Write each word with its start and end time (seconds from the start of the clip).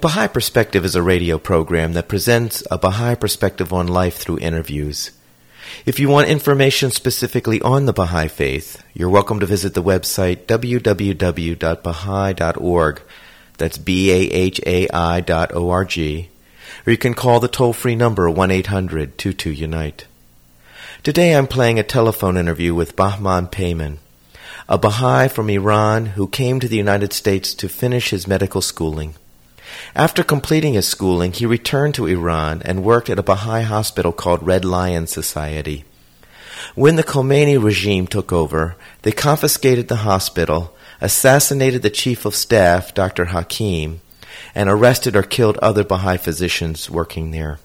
Baha'i 0.00 0.28
Perspective 0.28 0.82
is 0.86 0.94
a 0.94 1.02
radio 1.02 1.36
program 1.36 1.92
that 1.92 2.08
presents 2.08 2.62
a 2.70 2.78
Baha'i 2.78 3.16
perspective 3.16 3.70
on 3.70 3.86
life 3.86 4.16
through 4.16 4.38
interviews. 4.38 5.10
If 5.84 6.00
you 6.00 6.08
want 6.08 6.28
information 6.28 6.90
specifically 6.90 7.60
on 7.60 7.84
the 7.84 7.92
Baha'i 7.92 8.28
Faith, 8.28 8.82
you're 8.94 9.10
welcome 9.10 9.40
to 9.40 9.46
visit 9.46 9.74
the 9.74 9.82
website 9.82 10.46
www.baha'i.org. 10.46 11.12
That's 13.58 13.76
B-A-H-A-I 13.76 15.20
dot 15.20 15.54
O-R-G. 15.54 16.30
Or 16.86 16.90
you 16.90 16.96
can 16.96 17.12
call 17.12 17.38
the 17.38 17.48
toll-free 17.48 17.94
number 17.94 18.26
1-800-22-UNITE. 18.30 20.06
Today 21.02 21.36
I'm 21.36 21.46
playing 21.46 21.78
a 21.78 21.82
telephone 21.82 22.38
interview 22.38 22.74
with 22.74 22.96
Bahman 22.96 23.48
Payman, 23.48 23.98
a 24.66 24.78
Baha'i 24.78 25.28
from 25.28 25.50
Iran 25.50 26.06
who 26.06 26.26
came 26.26 26.58
to 26.58 26.68
the 26.68 26.78
United 26.78 27.12
States 27.12 27.52
to 27.52 27.68
finish 27.68 28.08
his 28.08 28.26
medical 28.26 28.62
schooling. 28.62 29.14
After 29.94 30.22
completing 30.22 30.74
his 30.74 30.86
schooling, 30.86 31.32
he 31.32 31.46
returned 31.46 31.94
to 31.96 32.06
Iran 32.06 32.62
and 32.64 32.84
worked 32.84 33.10
at 33.10 33.18
a 33.18 33.22
Baha'i 33.22 33.62
hospital 33.62 34.12
called 34.12 34.46
Red 34.46 34.64
Lion 34.64 35.06
Society. 35.06 35.84
When 36.74 36.96
the 36.96 37.02
Khomeini 37.02 37.62
regime 37.62 38.06
took 38.06 38.32
over, 38.32 38.76
they 39.02 39.12
confiscated 39.12 39.88
the 39.88 39.96
hospital, 39.96 40.74
assassinated 41.00 41.82
the 41.82 41.90
chief 41.90 42.24
of 42.24 42.34
staff, 42.34 42.94
Dr. 42.94 43.26
Hakim, 43.26 44.00
and 44.54 44.68
arrested 44.68 45.16
or 45.16 45.22
killed 45.22 45.58
other 45.58 45.84
Baha'i 45.84 46.16
physicians 46.18 46.90
working 46.90 47.30
there. 47.30 47.58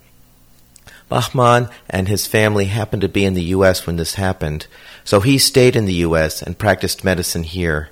Bahman 1.07 1.69
and 1.89 2.07
his 2.07 2.25
family 2.25 2.65
happened 2.65 3.01
to 3.03 3.09
be 3.09 3.25
in 3.25 3.35
the 3.35 3.43
U.S. 3.43 3.85
when 3.85 3.97
this 3.97 4.15
happened, 4.15 4.65
so 5.03 5.19
he 5.19 5.37
stayed 5.37 5.75
in 5.75 5.85
the 5.85 5.93
U.S. 6.05 6.41
and 6.41 6.57
practiced 6.57 7.03
medicine 7.03 7.43
here. 7.43 7.89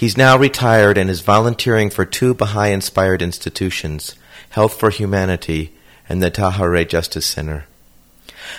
He's 0.00 0.16
now 0.16 0.38
retired 0.38 0.96
and 0.96 1.10
is 1.10 1.20
volunteering 1.20 1.90
for 1.90 2.06
two 2.06 2.32
Baha'i 2.32 2.72
inspired 2.72 3.20
institutions 3.20 4.14
Health 4.48 4.80
for 4.80 4.88
Humanity 4.88 5.74
and 6.08 6.22
the 6.22 6.30
Tahirih 6.30 6.88
Justice 6.88 7.26
Center. 7.26 7.66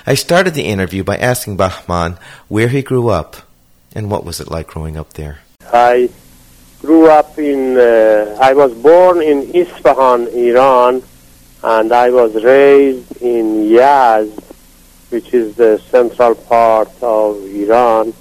I 0.05 0.13
started 0.13 0.53
the 0.53 0.67
interview 0.67 1.03
by 1.03 1.17
asking 1.17 1.57
Bahman 1.57 2.19
where 2.47 2.67
he 2.67 2.83
grew 2.83 3.09
up 3.09 3.37
and 3.95 4.11
what 4.11 4.23
was 4.23 4.39
it 4.39 4.51
like 4.51 4.67
growing 4.67 4.97
up 4.97 5.13
there. 5.13 5.39
I 5.73 6.11
grew 6.79 7.07
up 7.07 7.39
in, 7.39 7.75
uh, 7.75 8.37
I 8.39 8.53
was 8.53 8.75
born 8.75 9.23
in 9.23 9.49
Isfahan, 9.55 10.27
Iran, 10.27 11.01
and 11.63 11.91
I 11.91 12.11
was 12.11 12.35
raised 12.43 13.19
in 13.19 13.67
Yazd, 13.67 14.43
which 15.09 15.33
is 15.33 15.55
the 15.55 15.79
central 15.89 16.35
part 16.35 16.91
of 17.01 17.43
Iran. 17.45 18.13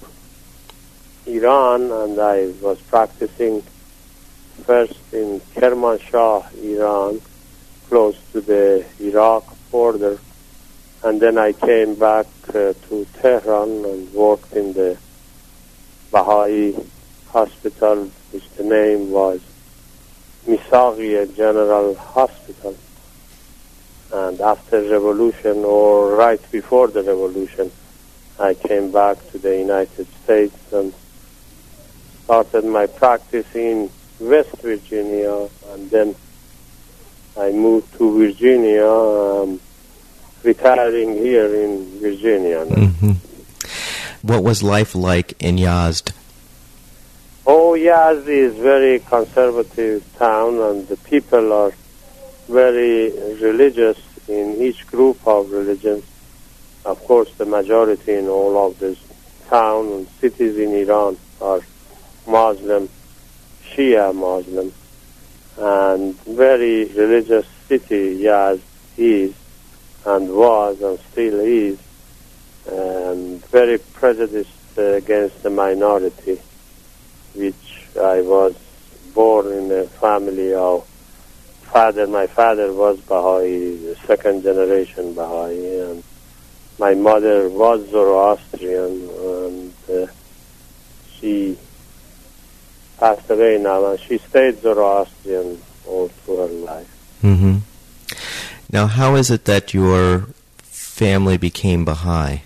Iran 1.27 1.91
and 1.91 2.19
I 2.19 2.47
was 2.59 2.81
practicing 2.81 3.61
first 4.63 4.97
in 5.13 5.39
Kermanshah, 5.55 6.51
Iran, 6.63 7.21
close 7.89 8.17
to 8.31 8.41
the 8.41 8.83
Iraq 8.99 9.45
border. 9.69 10.17
And 11.03 11.21
then 11.21 11.37
I 11.37 11.51
came 11.51 11.93
back 11.93 12.25
uh, 12.49 12.73
to 12.89 13.07
Tehran 13.21 13.85
and 13.85 14.11
worked 14.13 14.53
in 14.53 14.73
the 14.73 14.97
Baha'i 16.11 16.75
hospital, 17.29 18.09
which 18.31 18.49
the 18.57 18.63
name 18.63 19.11
was 19.11 19.41
Misaghiya 20.47 21.35
General 21.35 21.93
Hospital. 21.95 22.75
And 24.11 24.41
after 24.41 24.81
revolution, 24.81 25.63
or 25.63 26.15
right 26.15 26.41
before 26.51 26.87
the 26.87 27.03
revolution, 27.03 27.71
I 28.41 28.55
came 28.55 28.91
back 28.91 29.17
to 29.31 29.37
the 29.37 29.55
United 29.55 30.07
States 30.23 30.73
and 30.73 30.91
started 32.23 32.65
my 32.65 32.87
practice 32.87 33.45
in 33.55 33.89
West 34.19 34.57
Virginia, 34.63 35.47
and 35.69 35.91
then 35.91 36.15
I 37.37 37.51
moved 37.51 37.93
to 37.99 38.17
Virginia, 38.17 38.87
um, 38.87 39.59
retiring 40.41 41.17
here 41.17 41.53
in 41.53 41.99
Virginia. 41.99 42.65
Mm-hmm. 42.65 43.11
What 44.27 44.43
was 44.43 44.63
life 44.63 44.95
like 44.95 45.33
in 45.39 45.57
Yazd? 45.57 46.11
Oh, 47.45 47.73
Yazd 47.73 48.27
is 48.27 48.55
very 48.55 48.99
conservative 49.01 50.03
town, 50.17 50.59
and 50.59 50.87
the 50.87 50.97
people 50.97 51.53
are 51.53 51.73
very 52.47 53.11
religious 53.35 53.99
in 54.27 54.55
each 54.59 54.87
group 54.87 55.19
of 55.27 55.51
religions 55.51 56.05
of 56.85 56.99
course, 57.05 57.31
the 57.35 57.45
majority 57.45 58.13
in 58.15 58.27
all 58.27 58.67
of 58.67 58.79
these 58.79 58.99
towns 59.47 59.91
and 59.91 60.07
cities 60.19 60.57
in 60.57 60.73
Iran 60.73 61.17
are 61.41 61.61
Muslim, 62.27 62.89
Shia 63.69 64.13
Muslim, 64.13 64.73
and 65.57 66.15
very 66.21 66.85
religious 66.85 67.45
city 67.67 68.23
Yazd 68.23 68.61
is 68.97 69.33
and 70.05 70.35
was 70.35 70.81
and 70.81 70.99
still 71.11 71.39
is, 71.39 71.77
and 72.67 73.45
very 73.47 73.77
prejudiced 73.77 74.77
against 74.77 75.43
the 75.43 75.49
minority, 75.49 76.41
which 77.35 77.87
I 77.99 78.21
was 78.21 78.55
born 79.13 79.51
in 79.51 79.71
a 79.71 79.83
family 79.85 80.53
of 80.53 80.87
father. 81.63 82.07
My 82.07 82.27
father 82.27 82.73
was 82.73 82.99
Baha'i, 83.01 83.95
second 84.07 84.43
generation 84.43 85.13
Baha'i, 85.13 85.79
and 85.79 86.03
my 86.81 86.95
mother 86.95 87.47
was 87.47 87.87
Zoroastrian 87.91 89.07
and 89.07 89.73
uh, 89.87 90.07
she 91.13 91.55
passed 92.97 93.29
away 93.29 93.59
now 93.59 93.85
and 93.91 93.99
she 93.99 94.17
stayed 94.17 94.59
Zoroastrian 94.61 95.61
all 95.85 96.07
through 96.07 96.37
her 96.37 96.53
life. 96.71 96.91
Mm-hmm. 97.21 97.57
Now, 98.71 98.87
how 98.87 99.13
is 99.13 99.29
it 99.29 99.45
that 99.45 99.75
your 99.75 100.29
family 100.63 101.37
became 101.37 101.85
Baha'i? 101.85 102.41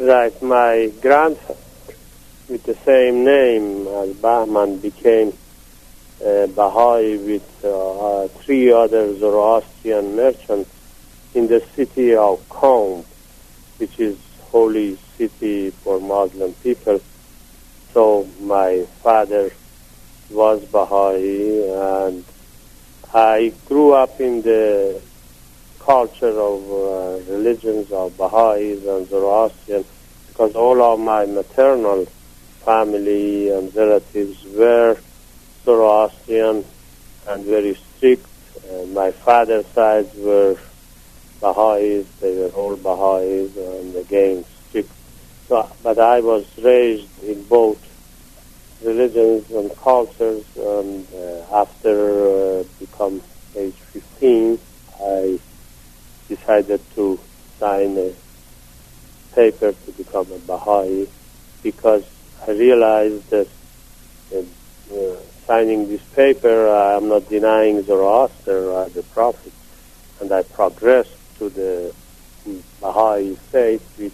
Right, 0.00 0.40
my 0.40 0.90
grandfather 1.02 1.60
with 2.48 2.62
the 2.62 2.76
same 2.76 3.24
name 3.24 3.88
as 3.88 4.16
Bahman 4.16 4.78
became 4.78 5.36
uh, 6.24 6.46
Baha'i 6.46 7.18
with 7.18 7.48
uh, 7.62 8.22
uh, 8.24 8.28
three 8.28 8.72
other 8.72 9.14
Zoroastrian 9.18 10.16
merchants 10.16 10.70
in 11.36 11.48
the 11.48 11.60
city 11.74 12.14
of 12.14 12.40
Qom, 12.48 13.04
which 13.76 14.00
is 14.00 14.16
holy 14.50 14.96
city 15.18 15.70
for 15.70 16.00
Muslim 16.00 16.54
people. 16.54 16.98
So 17.92 18.26
my 18.40 18.86
father 19.02 19.50
was 20.30 20.64
Baha'i, 20.64 21.68
and 21.70 22.24
I 23.12 23.52
grew 23.66 23.92
up 23.92 24.18
in 24.18 24.40
the 24.40 25.00
culture 25.78 26.40
of 26.40 26.58
uh, 26.70 27.32
religions 27.32 27.92
of 27.92 28.16
Baha'is 28.16 28.84
and 28.86 29.06
Zoroastrian 29.06 29.84
because 30.28 30.54
all 30.54 30.82
of 30.82 30.98
my 30.98 31.26
maternal 31.26 32.06
family 32.64 33.50
and 33.50 33.74
relatives 33.74 34.42
were 34.44 34.96
Zoroastrian 35.64 36.64
and 37.28 37.44
very 37.44 37.74
strict. 37.74 38.26
And 38.70 38.94
my 38.94 39.12
father's 39.12 39.66
side 39.68 40.08
were 40.16 40.58
Baha'is, 41.40 42.06
they 42.20 42.34
were 42.36 42.48
all 42.48 42.76
Baha'is 42.76 43.56
and 43.56 43.96
again 43.96 44.44
strict. 44.68 44.90
So, 45.48 45.70
but 45.82 45.98
I 45.98 46.20
was 46.20 46.46
raised 46.58 47.22
in 47.22 47.42
both 47.44 47.78
religions 48.82 49.50
and 49.50 49.74
cultures 49.76 50.44
and 50.56 51.06
uh, 51.14 51.60
after 51.62 52.60
uh, 52.60 52.64
become 52.78 53.22
age 53.54 53.74
15 53.74 54.58
I 55.02 55.38
decided 56.28 56.80
to 56.94 57.18
sign 57.58 57.96
a 57.96 58.12
paper 59.34 59.72
to 59.72 59.92
become 59.92 60.30
a 60.32 60.38
Baha'i 60.38 61.06
because 61.62 62.04
I 62.46 62.50
realized 62.52 63.30
that 63.30 63.48
uh, 64.34 65.16
signing 65.46 65.88
this 65.88 66.02
paper 66.14 66.68
I 66.68 66.96
am 66.96 67.08
not 67.08 67.28
denying 67.28 67.82
Zoroaster 67.82 68.72
as 68.72 68.92
the 68.92 69.02
prophet 69.02 69.52
and 70.20 70.32
I 70.32 70.42
progressed 70.42 71.15
to 71.38 71.48
the 71.50 71.94
Baha'i 72.80 73.34
faith 73.50 73.82
which 73.98 74.12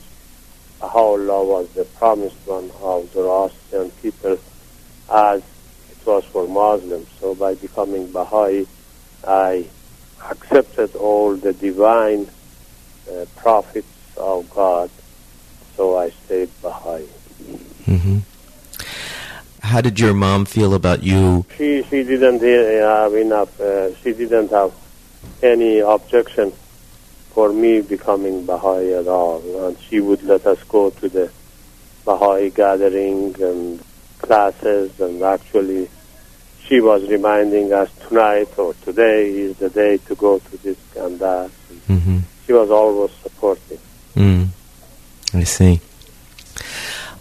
Baha'u'llah 0.80 1.44
was 1.44 1.68
the 1.70 1.84
promised 1.84 2.36
one 2.44 2.70
of 2.82 3.06
the 3.06 3.12
Zoroastrian 3.12 3.90
people 4.02 4.38
as 5.12 5.42
it 5.90 6.06
was 6.06 6.24
for 6.24 6.48
Muslims. 6.48 7.08
So 7.20 7.34
by 7.34 7.54
becoming 7.54 8.10
Baha'i, 8.10 8.66
I 9.26 9.66
accepted 10.28 10.96
all 10.96 11.36
the 11.36 11.52
divine 11.52 12.28
uh, 13.10 13.26
prophets 13.36 13.86
of 14.16 14.50
God. 14.50 14.90
So 15.76 15.96
I 15.98 16.10
stayed 16.10 16.50
Baha'i. 16.62 17.06
Mm-hmm. 17.86 18.18
How 19.60 19.80
did 19.80 20.00
your 20.00 20.14
mom 20.14 20.44
feel 20.44 20.74
about 20.74 21.02
you? 21.02 21.46
She 21.56 21.82
she 21.84 22.02
didn't 22.02 22.42
have 22.42 23.14
enough. 23.14 23.60
Uh, 23.60 23.94
she 23.96 24.12
didn't 24.12 24.50
have 24.50 24.72
any 25.42 25.78
objection 25.78 26.52
for 27.34 27.52
me 27.52 27.80
becoming 27.80 28.44
Baha'i 28.44 28.92
at 28.94 29.08
all, 29.08 29.66
and 29.66 29.78
she 29.78 30.00
would 30.00 30.22
let 30.22 30.46
us 30.46 30.62
go 30.64 30.90
to 30.90 31.08
the 31.08 31.30
Baha'i 32.04 32.50
gathering 32.50 33.34
and 33.40 33.82
classes, 34.18 35.00
and 35.00 35.22
actually 35.22 35.88
she 36.66 36.80
was 36.80 37.08
reminding 37.08 37.72
us 37.72 37.90
tonight 38.08 38.48
or 38.58 38.74
today 38.84 39.30
is 39.30 39.56
the 39.58 39.70
day 39.70 39.98
to 39.98 40.14
go 40.14 40.38
to 40.38 40.56
this 40.62 40.78
and 40.96 41.18
that. 41.18 41.50
Mm-hmm. 41.88 42.18
She 42.46 42.52
was 42.52 42.70
always 42.70 43.12
supporting. 43.22 43.78
Mm. 44.14 44.48
I 45.34 45.44
see. 45.44 45.80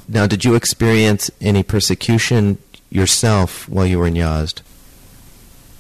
Now, 0.08 0.28
did 0.28 0.44
you 0.44 0.56
experience 0.56 1.32
any 1.40 1.64
persecution 1.64 2.58
yourself 2.90 3.68
while 3.70 3.86
you 3.86 4.00
were 4.00 4.08
in 4.08 4.16
Yazd? 4.16 4.62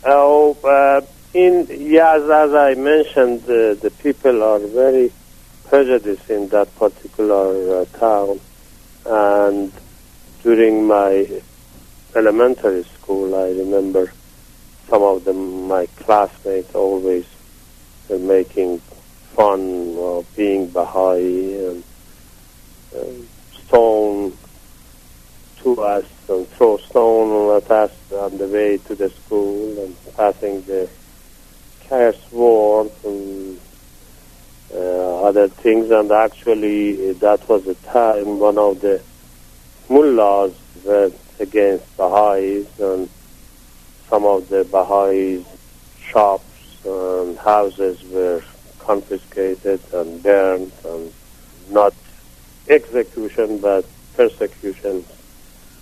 Oh, 0.05 0.57
uh, 0.63 1.01
in 1.33 1.65
Yazd, 1.67 2.29
as 2.29 2.53
I 2.53 2.73
mentioned, 2.79 3.43
uh, 3.43 3.75
the 3.75 3.91
people 4.01 4.43
are 4.43 4.59
very 4.59 5.11
prejudiced 5.65 6.29
in 6.29 6.49
that 6.49 6.75
particular 6.75 7.81
uh, 7.81 7.85
town, 7.97 8.39
and 9.05 9.71
during 10.43 10.85
my 10.85 11.27
elementary 12.15 12.83
school, 12.83 13.33
I 13.35 13.49
remember 13.49 14.11
some 14.89 15.03
of 15.03 15.23
them, 15.23 15.67
my 15.67 15.85
classmates, 15.85 16.75
always 16.75 17.25
uh, 18.09 18.17
making 18.17 18.79
fun 18.79 19.95
of 19.97 20.27
being 20.35 20.69
Baha'i 20.69 21.65
and 21.67 21.83
uh, 22.93 23.03
stone 23.53 24.37
to 25.63 25.81
us 25.81 26.05
and 26.27 26.47
throw 26.49 26.75
stone 26.77 27.55
at 27.55 27.71
us 27.71 27.91
on 28.11 28.37
the 28.37 28.47
way 28.47 28.77
to 28.77 28.95
the 28.95 29.09
school 29.09 29.85
and 29.85 29.95
passing 30.17 30.61
the 30.63 30.89
word 31.91 32.91
and 33.03 33.59
uh, 34.73 35.23
other 35.23 35.47
things. 35.47 35.91
And 35.91 36.11
actually, 36.11 37.13
that 37.13 37.47
was 37.49 37.65
the 37.65 37.75
time 37.75 38.39
one 38.39 38.57
of 38.57 38.81
the 38.81 39.01
mullahs 39.89 40.55
went 40.85 41.19
against 41.39 41.97
Baha'is 41.97 42.67
and 42.79 43.09
some 44.09 44.25
of 44.25 44.47
the 44.49 44.63
Baha'is' 44.63 45.45
shops 45.99 46.45
and 46.85 47.37
houses 47.37 48.01
were 48.03 48.41
confiscated 48.79 49.81
and 49.93 50.23
burned 50.23 50.71
and 50.85 51.13
not 51.69 51.93
execution 52.67 53.59
but 53.59 53.85
persecution 54.15 55.05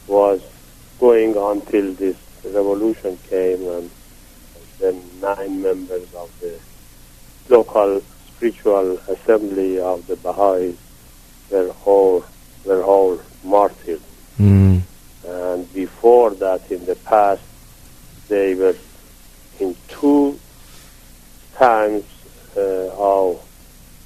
was 0.07 0.41
going 0.99 1.35
on 1.37 1.61
till 1.61 1.93
this 1.93 2.17
revolution 2.43 3.17
came 3.29 3.67
and 3.67 3.89
then 4.79 5.01
nine 5.21 5.61
members 5.61 6.13
of 6.13 6.31
the 6.39 6.59
local 7.49 8.01
spiritual 8.27 8.97
assembly 9.07 9.79
of 9.79 10.05
the 10.07 10.15
Baha'is 10.15 10.77
were 11.49 11.73
all 11.85 12.23
were 12.65 12.83
all 12.83 13.21
martyred. 13.43 14.01
Mm. 14.39 14.81
And 15.25 15.73
before 15.73 16.31
that, 16.31 16.71
in 16.71 16.85
the 16.85 16.95
past, 16.95 17.41
they 18.27 18.55
were 18.55 18.75
in 19.59 19.75
two 19.87 20.39
times 21.55 22.05
uh, 22.55 22.89
of 22.97 23.45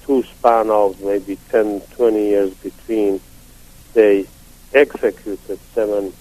two 0.05 0.23
span 0.23 0.69
of 0.69 1.01
maybe 1.01 1.37
10, 1.49 1.81
20 1.81 2.19
years 2.19 2.53
between, 2.55 3.21
they 3.93 4.25
executed 4.73 5.59
seven 5.73 6.13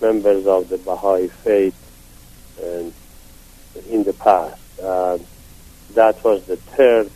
members 0.00 0.46
of 0.46 0.68
the 0.68 0.78
Baha'i 0.78 1.28
faith 1.28 1.76
and 2.62 2.92
in 3.88 4.04
the 4.04 4.12
past. 4.12 4.60
Uh, 4.82 5.18
that 5.94 6.22
was 6.24 6.44
the 6.44 6.56
third. 6.56 7.10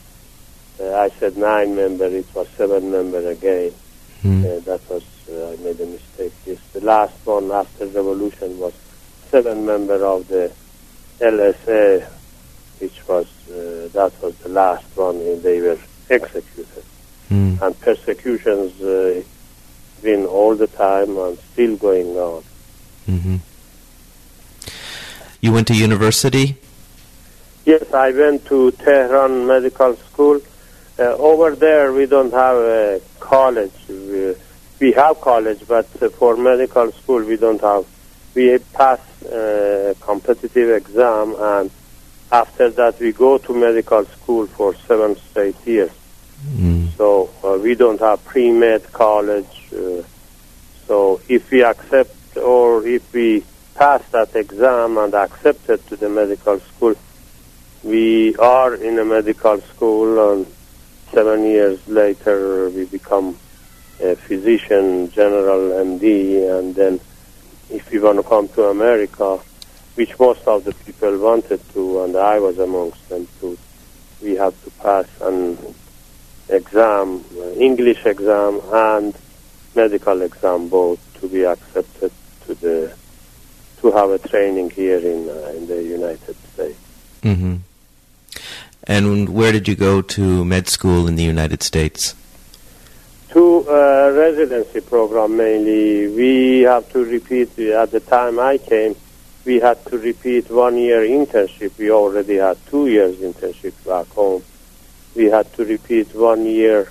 Uh, 0.80 0.94
I 0.94 1.10
said 1.18 1.36
nine 1.36 1.74
member. 1.76 2.06
It 2.06 2.26
was 2.34 2.48
seven 2.56 2.90
member 2.90 3.28
again. 3.28 3.74
Mm. 4.22 4.44
Uh, 4.44 4.60
that 4.60 4.90
was 4.90 5.04
uh, 5.30 5.52
I 5.52 5.56
made 5.56 5.80
a 5.80 5.86
mistake. 5.86 6.32
Yes, 6.46 6.58
the 6.72 6.80
last 6.80 7.14
one 7.24 7.50
after 7.50 7.86
revolution 7.86 8.58
was 8.58 8.72
seven 9.30 9.66
member 9.66 10.04
of 10.04 10.28
the 10.28 10.52
LSA, 11.20 12.08
which 12.78 13.06
was 13.06 13.26
uh, 13.48 13.88
that 13.92 14.12
was 14.22 14.34
the 14.36 14.48
last 14.48 14.84
one, 14.96 15.16
and 15.16 15.42
they 15.42 15.60
were 15.60 15.78
executed. 16.10 16.84
Mm. 17.30 17.60
And 17.62 17.80
persecutions 17.80 18.80
uh, 18.82 19.22
been 20.02 20.26
all 20.26 20.54
the 20.56 20.66
time 20.66 21.16
and 21.16 21.38
still 21.52 21.76
going 21.76 22.16
on. 22.16 22.42
hmm 23.06 23.36
You 25.42 25.52
went 25.52 25.66
to 25.66 25.74
university? 25.74 26.56
Yes, 27.66 27.92
I 27.92 28.12
went 28.12 28.46
to 28.46 28.70
Tehran 28.70 29.44
Medical 29.48 29.96
School. 29.96 30.40
Uh, 30.96 31.02
over 31.02 31.56
there, 31.56 31.92
we 31.92 32.06
don't 32.06 32.32
have 32.32 32.56
a 32.56 33.00
college. 33.18 33.74
We, 33.88 34.36
we 34.78 34.92
have 34.92 35.20
college, 35.20 35.66
but 35.66 35.88
uh, 36.00 36.10
for 36.10 36.36
medical 36.36 36.92
school, 36.92 37.24
we 37.24 37.36
don't 37.36 37.60
have. 37.60 37.84
We 38.36 38.56
pass 38.72 39.00
uh, 39.24 39.94
competitive 40.00 40.70
exam, 40.70 41.34
and 41.36 41.72
after 42.30 42.70
that, 42.70 43.00
we 43.00 43.10
go 43.10 43.38
to 43.38 43.52
medical 43.52 44.04
school 44.04 44.46
for 44.46 44.76
seven 44.86 45.16
straight 45.16 45.56
years. 45.66 45.90
Mm. 46.46 46.96
So 46.96 47.30
uh, 47.42 47.58
we 47.58 47.74
don't 47.74 48.00
have 48.00 48.24
pre-med 48.24 48.92
college. 48.92 49.72
Uh, 49.72 50.02
so 50.86 51.20
if 51.28 51.50
we 51.50 51.64
accept 51.64 52.36
or 52.36 52.86
if 52.86 53.12
we 53.12 53.44
pass 53.74 54.02
that 54.10 54.34
exam 54.36 54.98
and 54.98 55.14
accepted 55.14 55.86
to 55.88 55.96
the 55.96 56.08
medical 56.08 56.60
school, 56.60 56.94
we 57.82 58.36
are 58.36 58.74
in 58.74 58.98
a 58.98 59.04
medical 59.04 59.60
school 59.60 60.32
and 60.32 60.46
seven 61.12 61.44
years 61.44 61.86
later 61.88 62.70
we 62.70 62.84
become 62.84 63.36
a 64.00 64.16
physician, 64.16 65.10
general 65.10 65.70
MD, 65.84 66.58
and 66.58 66.74
then 66.74 67.00
if 67.70 67.90
we 67.90 67.98
want 67.98 68.18
to 68.18 68.22
come 68.22 68.48
to 68.48 68.64
America, 68.64 69.38
which 69.94 70.18
most 70.18 70.46
of 70.46 70.64
the 70.64 70.72
people 70.72 71.18
wanted 71.18 71.60
to, 71.72 72.02
and 72.02 72.16
I 72.16 72.38
was 72.38 72.58
amongst 72.58 73.08
them 73.08 73.28
too, 73.40 73.58
we 74.22 74.36
have 74.36 74.54
to 74.64 74.70
pass 74.82 75.06
an 75.20 75.74
exam, 76.48 77.24
English 77.56 78.04
exam 78.04 78.60
and 78.72 79.14
medical 79.74 80.22
exam 80.22 80.68
both 80.68 81.00
to 81.20 81.28
be 81.28 81.44
accepted 81.44 82.12
to 82.46 82.54
the 82.54 82.94
to 83.82 83.90
have 83.92 84.10
a 84.10 84.18
training 84.18 84.70
here 84.70 84.98
in 84.98 85.28
uh, 85.28 85.52
in 85.56 85.66
the 85.66 85.82
United 85.82 86.36
States. 86.54 86.78
hmm 87.22 87.56
And 88.86 89.28
where 89.38 89.52
did 89.52 89.68
you 89.68 89.76
go 89.76 90.02
to 90.16 90.44
med 90.44 90.68
school 90.68 91.06
in 91.10 91.14
the 91.16 91.22
United 91.36 91.62
States? 91.62 92.14
To 93.34 93.42
uh, 93.68 94.10
residency 94.14 94.80
program 94.80 95.36
mainly, 95.36 96.08
we 96.08 96.62
have 96.62 96.84
to 96.92 97.04
repeat. 97.04 97.58
At 97.58 97.90
the 97.90 98.00
time 98.00 98.38
I 98.38 98.58
came, 98.58 98.94
we 99.44 99.58
had 99.60 99.78
to 99.86 99.98
repeat 99.98 100.50
one 100.50 100.76
year 100.76 101.00
internship. 101.02 101.78
We 101.78 101.90
already 101.90 102.36
had 102.36 102.56
two 102.66 102.86
years 102.88 103.16
internship 103.16 103.74
back 103.86 104.08
home. 104.08 104.42
We 105.16 105.24
had 105.36 105.46
to 105.54 105.64
repeat 105.64 106.14
one 106.14 106.44
year 106.46 106.90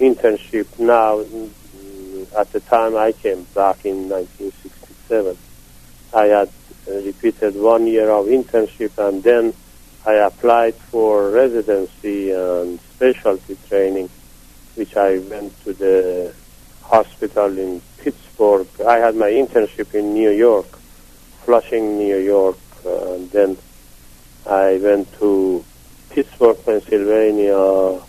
internship 0.00 0.66
now. 0.78 1.22
mm, 1.22 1.50
At 2.40 2.48
the 2.52 2.60
time 2.60 2.96
I 2.96 3.12
came 3.12 3.42
back 3.54 3.84
in 3.84 4.08
1967, 4.08 5.36
I 6.14 6.26
had 6.26 6.50
uh, 6.88 6.94
repeated 6.94 7.54
one 7.54 7.86
year 7.86 8.10
of 8.10 8.26
internship 8.26 8.98
and 8.98 9.22
then 9.22 9.54
I 10.04 10.14
applied 10.14 10.74
for 10.74 11.30
residency 11.30 12.32
and 12.32 12.80
specialty 12.94 13.56
training, 13.68 14.10
which 14.74 14.96
I 14.96 15.18
went 15.18 15.62
to 15.64 15.72
the 15.72 16.34
hospital 16.82 17.56
in 17.56 17.80
Pittsburgh. 17.98 18.66
I 18.86 18.98
had 18.98 19.14
my 19.14 19.30
internship 19.30 19.94
in 19.94 20.12
New 20.12 20.30
York, 20.30 20.66
Flushing, 21.44 21.98
New 21.98 22.18
York, 22.18 22.58
and 22.84 23.30
then 23.30 23.56
I 24.44 24.78
went 24.82 25.12
to 25.20 25.64
Pittsburgh, 26.10 26.58
Pennsylvania, 26.64 28.00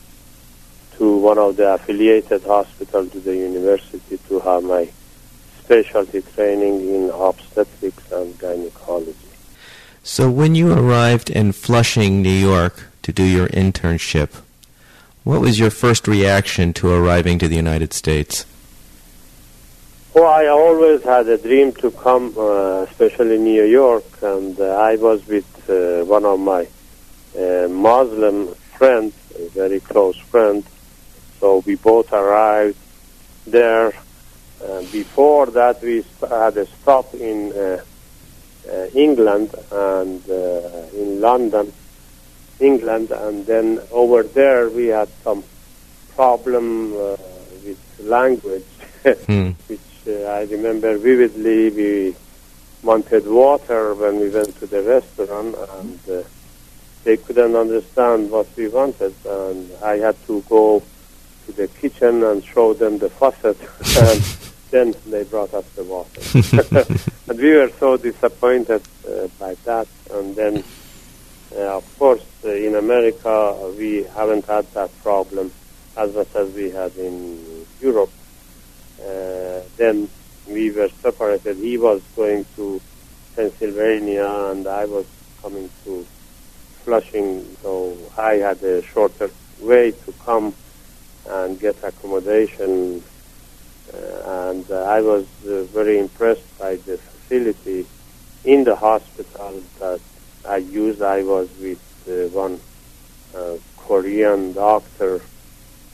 to 0.98 1.17
one 1.17 1.38
of 1.38 1.55
the 1.57 1.74
affiliated 1.75 2.43
hospitals 2.43 3.12
to 3.12 3.19
the 3.19 3.36
university 3.36 4.17
to 4.27 4.39
have 4.39 4.63
my 4.63 4.89
specialty 5.63 6.22
training 6.22 6.75
in 6.93 7.10
obstetrics 7.10 8.12
and 8.12 8.38
gynecology. 8.38 9.15
So 10.03 10.29
when 10.29 10.55
you 10.55 10.74
arrived 10.74 11.29
in 11.29 11.53
Flushing, 11.53 12.22
New 12.22 12.29
York 12.29 12.88
to 13.03 13.13
do 13.13 13.24
your 13.24 13.48
internship, 13.48 14.41
what 15.24 15.39
was 15.39 15.58
your 15.58 15.70
first 15.70 16.08
reaction 16.08 16.74
to 16.74 16.91
arriving 16.91 17.39
to 17.39 17.48
the 17.48 17.55
United 17.55 17.93
States? 17.93 18.46
Well, 20.13 20.27
I 20.27 20.48
always 20.48 21.01
had 21.03 21.27
a 21.27 21.38
dream 21.38 21.72
to 21.75 21.89
come, 21.89 22.34
uh, 22.38 22.86
especially 22.89 23.38
New 23.39 23.63
York, 23.63 24.03
and 24.22 24.60
uh, 24.60 24.75
I 24.75 24.98
was 24.98 25.25
with 25.25 25.48
uh, 25.70 26.05
one 26.05 26.25
of 26.25 26.39
my 26.39 26.67
uh, 27.39 27.67
Muslim 27.70 28.53
friends, 28.77 29.15
a 29.39 29.48
very 29.50 29.79
close 29.79 30.17
friend. 30.17 30.63
So 31.39 31.63
we 31.65 31.75
both 31.75 32.12
arrived 32.13 32.77
there. 33.48 33.93
Uh, 34.63 34.82
before 34.91 35.48
that, 35.48 35.82
we 35.82 36.03
had 36.22 36.58
a 36.58 36.65
stop 36.65 37.13
in 37.13 37.51
uh, 37.51 37.84
uh, 38.70 38.86
England 38.93 39.53
and 39.72 40.29
uh, 40.29 40.70
in 40.93 41.20
London, 41.20 41.74
England, 42.60 43.12
and 43.12 43.46
then 43.46 43.79
over 43.91 44.24
there 44.24 44.70
we 44.70 44.88
had 44.88 45.10
some 45.24 45.43
problem 46.15 46.93
uh, 46.93 47.17
with 47.65 47.79
language, 48.00 48.65
Hmm. 49.27 49.51
which 49.67 49.79
uh, 50.08 50.12
I 50.32 50.43
remember 50.43 50.98
vividly. 50.98 51.70
We 51.70 52.15
wanted 52.84 53.27
water 53.27 53.93
when 53.96 54.20
we 54.20 54.29
went 54.29 54.58
to 54.60 54.67
the 54.67 54.82
restaurant, 54.82 55.55
and 55.79 56.00
uh, 56.10 56.24
they 57.03 57.17
couldn't 57.17 57.55
understand 57.55 58.32
what 58.32 58.48
we 58.55 58.70
wanted, 58.70 59.13
and 59.25 59.70
I 59.84 59.98
had 59.98 60.15
to 60.27 60.41
go 60.48 60.82
to 61.46 61.51
the 61.51 61.67
kitchen 61.67 62.24
and 62.24 62.43
show 62.43 62.74
them 62.74 62.98
the 63.00 63.10
faucet, 63.10 63.58
and 63.98 64.22
then 64.73 64.95
they 65.05 65.23
brought 65.23 65.53
us 65.53 65.65
the 65.75 65.83
water. 65.83 66.19
and 67.29 67.39
we 67.39 67.51
were 67.55 67.69
so 67.79 67.95
disappointed 67.95 68.81
uh, 69.07 69.27
by 69.39 69.53
that, 69.65 69.87
and 70.11 70.35
then, 70.35 70.63
uh, 71.55 71.77
of 71.77 71.99
course, 71.99 72.25
uh, 72.43 72.49
in 72.49 72.75
America 72.75 73.71
we 73.77 74.03
haven't 74.15 74.45
had 74.45 74.65
that 74.73 74.89
problem 75.03 75.51
as 75.95 76.15
much 76.15 76.35
as 76.35 76.51
we 76.53 76.71
had 76.71 76.91
in 76.97 77.65
Europe. 77.79 78.09
Uh, 78.99 79.61
then 79.77 80.09
we 80.47 80.71
were 80.71 80.89
separated. 80.89 81.57
He 81.57 81.77
was 81.77 82.01
going 82.15 82.43
to 82.55 82.81
Pennsylvania, 83.35 84.27
and 84.51 84.65
I 84.65 84.85
was 84.85 85.05
coming 85.41 85.69
to 85.85 86.05
Flushing. 86.83 87.45
So 87.61 87.95
I 88.17 88.33
had 88.47 88.61
a 88.63 88.81
shorter 88.81 89.29
way 89.61 89.91
to 89.91 90.11
come 90.25 90.55
and 91.29 91.59
get 91.59 91.75
accommodation. 91.83 93.03
Uh, 93.93 94.50
and 94.50 94.65
uh, 94.71 94.75
I 94.75 95.01
was 95.01 95.25
uh, 95.47 95.63
very 95.65 96.00
impressed 96.00 96.47
by 96.57 96.77
the 96.77 96.97
facility 96.97 97.85
in 98.43 98.63
the 98.63 98.75
hospital 98.75 99.62
that 99.79 100.01
I 100.47 100.57
used. 100.57 101.01
I 101.01 101.21
was 101.21 101.47
with 101.59 101.79
one 102.33 102.59
Korean 103.77 104.53
doctor 104.53 105.21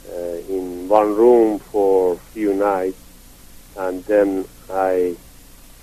in 0.07 0.87
one 0.87 1.15
room 1.15 1.59
for 1.71 2.13
a 2.13 2.19
few 2.33 2.53
nights, 2.53 2.97
and 3.77 4.03
then 4.05 4.45
I 4.71 5.15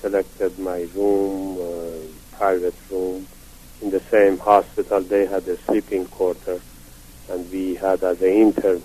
selected 0.00 0.58
my 0.58 0.88
room, 0.94 1.58
uh, 1.61 2.37
private 2.37 2.75
room, 2.90 3.28
in 3.82 3.90
the 3.90 4.02
same 4.11 4.38
hospital. 4.38 5.00
They 5.02 5.26
had 5.26 5.46
a 5.49 5.56
sleeping 5.66 6.06
quarter, 6.06 6.61
and 7.28 7.50
we 7.52 7.75
had 7.75 8.02
as 8.02 8.20
an 8.20 8.28
intern, 8.28 8.82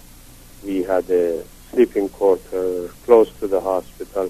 we 0.63 0.83
had 0.83 1.09
a 1.09 1.43
sleeping 1.71 2.09
quarter 2.09 2.89
close 3.05 3.29
to 3.39 3.47
the 3.47 3.59
hospital, 3.59 4.29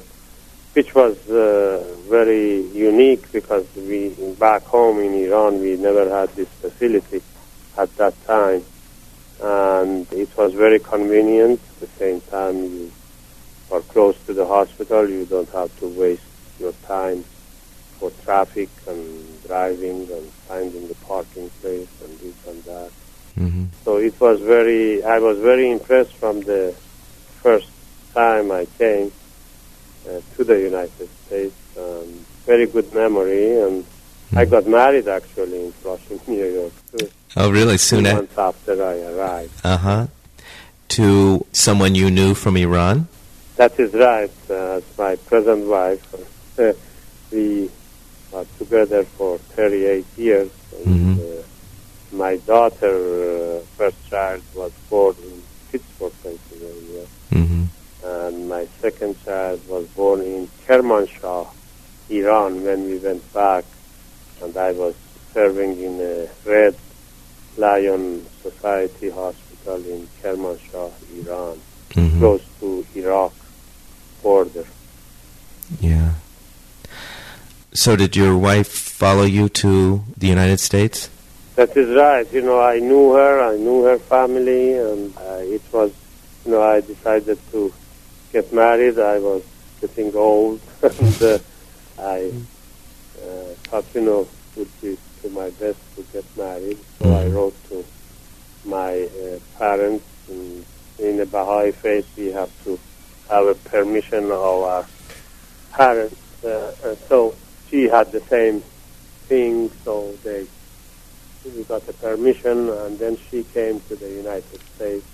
which 0.74 0.94
was 0.96 1.18
uh, 1.30 1.84
very 2.10 2.62
unique 2.72 3.32
because 3.32 3.66
we 3.76 4.10
back 4.40 4.64
home 4.66 5.00
in 5.00 5.14
Iran 5.26 5.60
we 5.60 5.76
never 5.76 6.10
had 6.10 6.30
this 6.36 6.48
facility 6.62 7.22
at 7.78 7.96
that 7.98 8.16
time 8.26 8.64
and 9.42 10.12
it 10.14 10.30
was 10.38 10.54
very 10.54 10.80
convenient. 10.80 11.60
At 11.74 11.80
the 11.90 11.90
same 12.00 12.22
time, 12.22 12.58
you 12.64 12.92
are 13.72 13.82
close 13.82 14.16
to 14.28 14.34
the 14.34 14.46
hospital. 14.46 15.10
You 15.10 15.26
don't 15.26 15.50
have 15.52 15.76
to 15.80 15.88
waste 15.88 16.22
your 16.60 16.74
time 16.88 17.26
for 18.00 18.12
traffic 18.24 18.70
and 18.88 19.44
driving 19.48 20.10
and 20.12 20.32
finding 20.48 20.88
the 20.88 20.96
parking 20.96 21.50
place 21.62 21.88
and 22.04 22.20
this 22.20 22.36
and 22.48 22.64
that. 22.66 22.92
hmm 23.36 23.66
So 23.84 23.98
it 23.98 24.20
was 24.20 24.40
very. 24.42 25.04
I 25.04 25.18
was 25.20 25.38
very 25.40 25.72
impressed 25.72 26.16
from 26.18 26.42
the 26.42 26.76
first 27.42 27.68
time 28.14 28.52
I 28.52 28.66
came 28.78 29.12
uh, 30.08 30.20
to 30.36 30.44
the 30.44 30.60
United 30.60 31.10
States. 31.26 31.56
Um, 31.78 32.26
very 32.46 32.66
good 32.68 32.94
memory, 32.94 33.60
and 33.62 33.86
I 34.36 34.46
got 34.46 34.66
married 34.68 35.08
actually 35.08 35.66
in 35.66 35.72
Flushing, 35.74 36.20
New 36.28 36.46
York, 36.46 36.74
too. 36.98 37.10
Oh, 37.38 37.50
really? 37.52 37.78
Soon 37.78 38.06
after? 38.06 38.16
months 38.18 38.38
after 38.38 38.84
I 38.84 38.96
arrived. 39.12 39.62
Uh 39.64 39.78
huh. 39.78 40.08
To 40.90 41.46
someone 41.54 41.96
you 41.96 42.12
knew 42.12 42.34
from 42.34 42.58
Iran? 42.58 43.08
That 43.56 43.80
is 43.80 43.94
right. 43.94 44.32
Uh, 44.50 44.82
my 44.98 45.16
present 45.16 45.66
wife, 45.68 46.04
uh, 46.60 46.74
we 47.32 47.70
are 48.34 48.46
together 48.58 49.04
for 49.04 49.38
38 49.38 50.06
years. 50.18 50.50
And, 50.78 50.86
Mhm. 50.86 51.20
uh, 51.40 51.44
my 52.12 52.36
daughter, 52.38 52.96
uh, 52.96 53.60
first 53.78 53.96
child, 54.10 54.42
was 54.56 54.72
born 54.90 55.16
in 55.24 55.42
Pittsburgh, 55.72 56.12
Pennsylvania, 57.30 57.48
hmm 57.48 57.66
and 58.04 58.50
my 58.50 58.66
second 58.80 59.16
child 59.24 59.62
was 59.68 59.86
born 59.90 60.22
in 60.22 60.48
Kermanshah, 60.66 61.48
Iran, 62.10 62.64
when 62.64 62.86
we 62.86 62.98
went 62.98 63.32
back, 63.32 63.64
and 64.42 64.58
I 64.58 64.72
was 64.72 64.96
serving 65.34 65.80
in 65.80 66.02
a 66.02 66.28
Red 66.44 66.76
Lion 67.58 68.26
Society 68.42 69.12
hospital 69.12 69.76
in 69.86 70.08
Kermanshah, 70.22 70.92
Iran, 71.20 71.62
hmm 71.94 72.18
close 72.18 72.42
to 72.60 72.86
Iraq 72.96 73.34
border. 74.24 74.66
Yeah. 75.80 76.14
So 77.74 77.96
did 77.96 78.16
your 78.16 78.36
wife 78.38 78.68
follow 78.68 79.24
you 79.24 79.48
to 79.64 80.04
the 80.18 80.28
United 80.28 80.60
States? 80.60 81.10
That 81.56 81.76
is 81.78 81.96
right. 81.96 82.26
You 82.34 82.42
know, 82.42 82.60
I 82.60 82.80
knew 82.80 83.14
her, 83.14 83.42
I 83.42 83.58
knew 83.58 83.84
her 83.84 83.98
family, 84.00 84.74
and 84.74 85.16
uh, 85.18 85.40
it 85.42 85.62
was, 85.72 85.92
you 86.46 86.52
know, 86.52 86.62
I 86.62 86.82
decided 86.82 87.38
to 87.52 87.74
get 88.32 88.54
married. 88.54 89.00
I 89.00 89.20
was 89.20 89.44
getting 89.80 90.16
old, 90.16 90.60
and 90.82 91.22
uh, 91.22 91.40
I 92.00 92.32
uh, 93.22 93.54
thought, 93.70 93.86
you 93.94 94.02
know, 94.02 94.28
would 94.56 94.82
be 94.82 94.98
to 95.22 95.30
my 95.30 95.50
best 95.52 95.80
to 95.96 96.04
get 96.14 96.26
married. 96.38 96.78
So 97.00 97.06
I 97.14 97.26
Mhm. 97.26 97.34
wrote 97.34 97.70
to 97.70 97.86
my 98.66 98.94
uh, 99.04 99.40
parents. 99.58 100.06
And 100.30 100.66
in 101.00 101.18
the 101.18 101.26
Baha'i 101.26 101.72
faith, 101.72 102.08
we 102.18 102.32
have 102.32 102.52
to 102.66 102.80
have 103.30 103.46
a 103.48 103.56
permission 103.56 104.26
of 104.32 104.42
our 104.42 104.86
parents. 105.72 106.16
Uh, 106.44 106.96
so 107.10 107.36
she 107.70 107.88
had 107.88 108.12
the 108.12 108.22
same 108.30 108.64
thing, 109.28 109.72
so 109.86 110.14
they 110.24 110.48
we 111.46 111.64
got 111.64 111.86
the 111.88 111.94
permission, 111.94 112.70
and 112.70 113.00
then 113.00 113.18
she 113.30 113.44
came 113.44 113.80
to 113.82 113.96
the 113.96 114.10
United 114.10 114.60
States. 114.76 115.06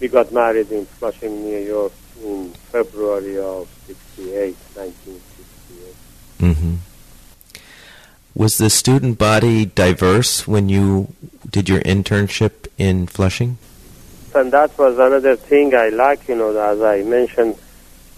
We 0.00 0.08
got 0.08 0.32
married 0.32 0.70
in 0.72 0.86
Flushing, 0.86 1.44
New 1.44 1.58
York, 1.58 1.92
in 2.22 2.50
February 2.72 3.38
of 3.38 3.68
68, 3.86 4.56
1968. 4.74 5.94
hmm 6.40 6.74
Was 8.34 8.58
the 8.58 8.70
student 8.70 9.18
body 9.18 9.64
diverse 9.64 10.46
when 10.46 10.68
you 10.68 11.14
did 11.48 11.68
your 11.68 11.80
internship 11.80 12.66
in 12.78 13.06
Flushing? 13.06 13.58
And 14.34 14.52
that 14.52 14.76
was 14.76 14.98
another 14.98 15.36
thing 15.36 15.74
I 15.74 15.90
like, 15.90 16.26
you 16.28 16.34
know, 16.34 16.50
as 16.56 16.82
I 16.82 17.02
mentioned, 17.02 17.56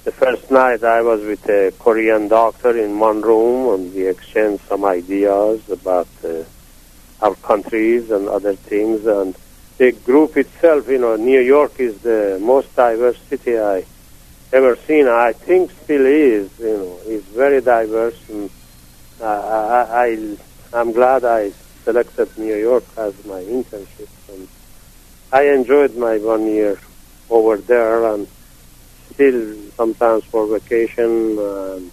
the 0.04 0.12
first 0.12 0.50
night 0.50 0.82
I 0.84 1.02
was 1.02 1.20
with 1.22 1.46
a 1.48 1.72
Korean 1.78 2.28
doctor 2.28 2.78
in 2.78 2.98
one 2.98 3.20
room 3.20 3.74
and 3.74 3.92
we 3.92 4.06
exchanged 4.06 4.62
some 4.68 4.84
ideas 4.84 5.68
about 5.68 6.06
uh, 6.24 6.44
our 7.20 7.34
countries 7.34 8.10
and 8.10 8.28
other 8.28 8.54
things. 8.54 9.04
And 9.04 9.36
the 9.78 9.92
group 9.92 10.36
itself, 10.36 10.88
you 10.88 10.98
know, 10.98 11.16
New 11.16 11.40
York 11.40 11.78
is 11.78 11.98
the 12.00 12.38
most 12.40 12.74
diverse 12.74 13.18
city 13.28 13.58
I 13.58 13.84
ever 14.52 14.76
seen. 14.86 15.06
I 15.08 15.32
think 15.32 15.70
still 15.84 16.06
is, 16.06 16.50
you 16.58 16.76
know, 16.78 16.98
it's 17.06 17.26
very 17.26 17.60
diverse. 17.60 18.16
And 18.28 18.50
I, 19.22 19.24
I, 19.26 20.04
I, 20.06 20.36
I'm 20.72 20.92
glad 20.92 21.24
I 21.24 21.50
selected 21.84 22.36
New 22.38 22.56
York 22.56 22.84
as 22.96 23.12
my 23.24 23.40
internship. 23.42 24.08
And 24.32 24.48
I 25.32 25.48
enjoyed 25.48 25.96
my 25.96 26.18
one 26.18 26.46
year 26.46 26.78
over 27.28 27.56
there 27.58 28.04
and 28.14 28.26
still 29.12 29.54
sometimes 29.76 30.24
for 30.24 30.46
vacation 30.46 31.38
and 31.38 31.90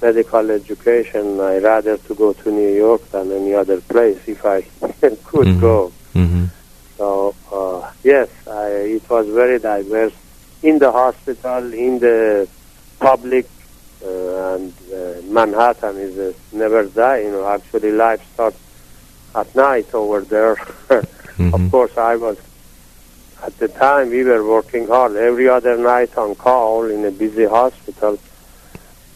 medical 0.00 0.50
education, 0.50 1.40
I 1.40 1.58
rather 1.58 1.96
to 1.96 2.14
go 2.14 2.32
to 2.34 2.50
New 2.50 2.68
York 2.74 3.10
than 3.10 3.32
any 3.32 3.54
other 3.54 3.80
place 3.80 4.18
if 4.26 4.44
I 4.44 4.60
could 5.24 5.46
Mhm. 5.48 5.60
go. 5.60 5.92
Mm-hmm. 6.14 6.44
So 6.96 7.34
uh, 7.52 7.90
yes, 8.02 8.28
I, 8.46 8.68
it 8.96 9.08
was 9.10 9.26
very 9.28 9.58
diverse 9.58 10.12
in 10.62 10.78
the 10.78 10.90
hospital, 10.92 11.72
in 11.72 11.98
the 11.98 12.48
public, 12.98 13.46
uh, 14.04 14.54
and 14.54 14.72
uh, 14.92 15.20
Manhattan 15.24 15.96
is 15.98 16.16
a 16.18 16.34
never 16.56 16.84
die. 16.84 17.20
You 17.20 17.32
know, 17.32 17.46
actually 17.48 17.92
life 17.92 18.22
starts 18.34 18.58
at 19.34 19.54
night 19.54 19.92
over 19.94 20.20
there. 20.20 20.56
Mhm. 21.36 21.52
Of 21.52 21.70
course, 21.70 21.94
I 21.98 22.16
was 22.16 22.38
at 23.44 23.54
the 23.58 23.68
time 23.68 24.08
we 24.08 24.24
were 24.24 24.42
working 24.42 24.86
hard 24.86 25.14
every 25.16 25.48
other 25.48 25.76
night 25.76 26.16
on 26.16 26.34
call 26.34 26.84
in 26.86 27.04
a 27.04 27.10
busy 27.10 27.44
hospital. 27.44 28.18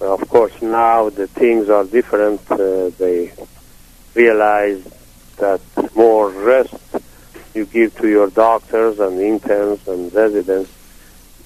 Uh, 0.00 0.12
Of 0.12 0.28
course, 0.28 0.52
now 0.60 1.08
the 1.08 1.26
things 1.28 1.70
are 1.70 1.84
different. 1.84 2.40
Uh, 2.50 2.90
they 2.98 3.32
realize 4.14 4.82
that 5.38 5.60
more 5.94 6.28
rest 6.28 6.74
you 7.54 7.64
give 7.66 7.96
to 7.98 8.08
your 8.08 8.28
doctors 8.28 8.98
and 8.98 9.20
interns 9.20 9.86
and 9.86 10.12
residents, 10.14 10.70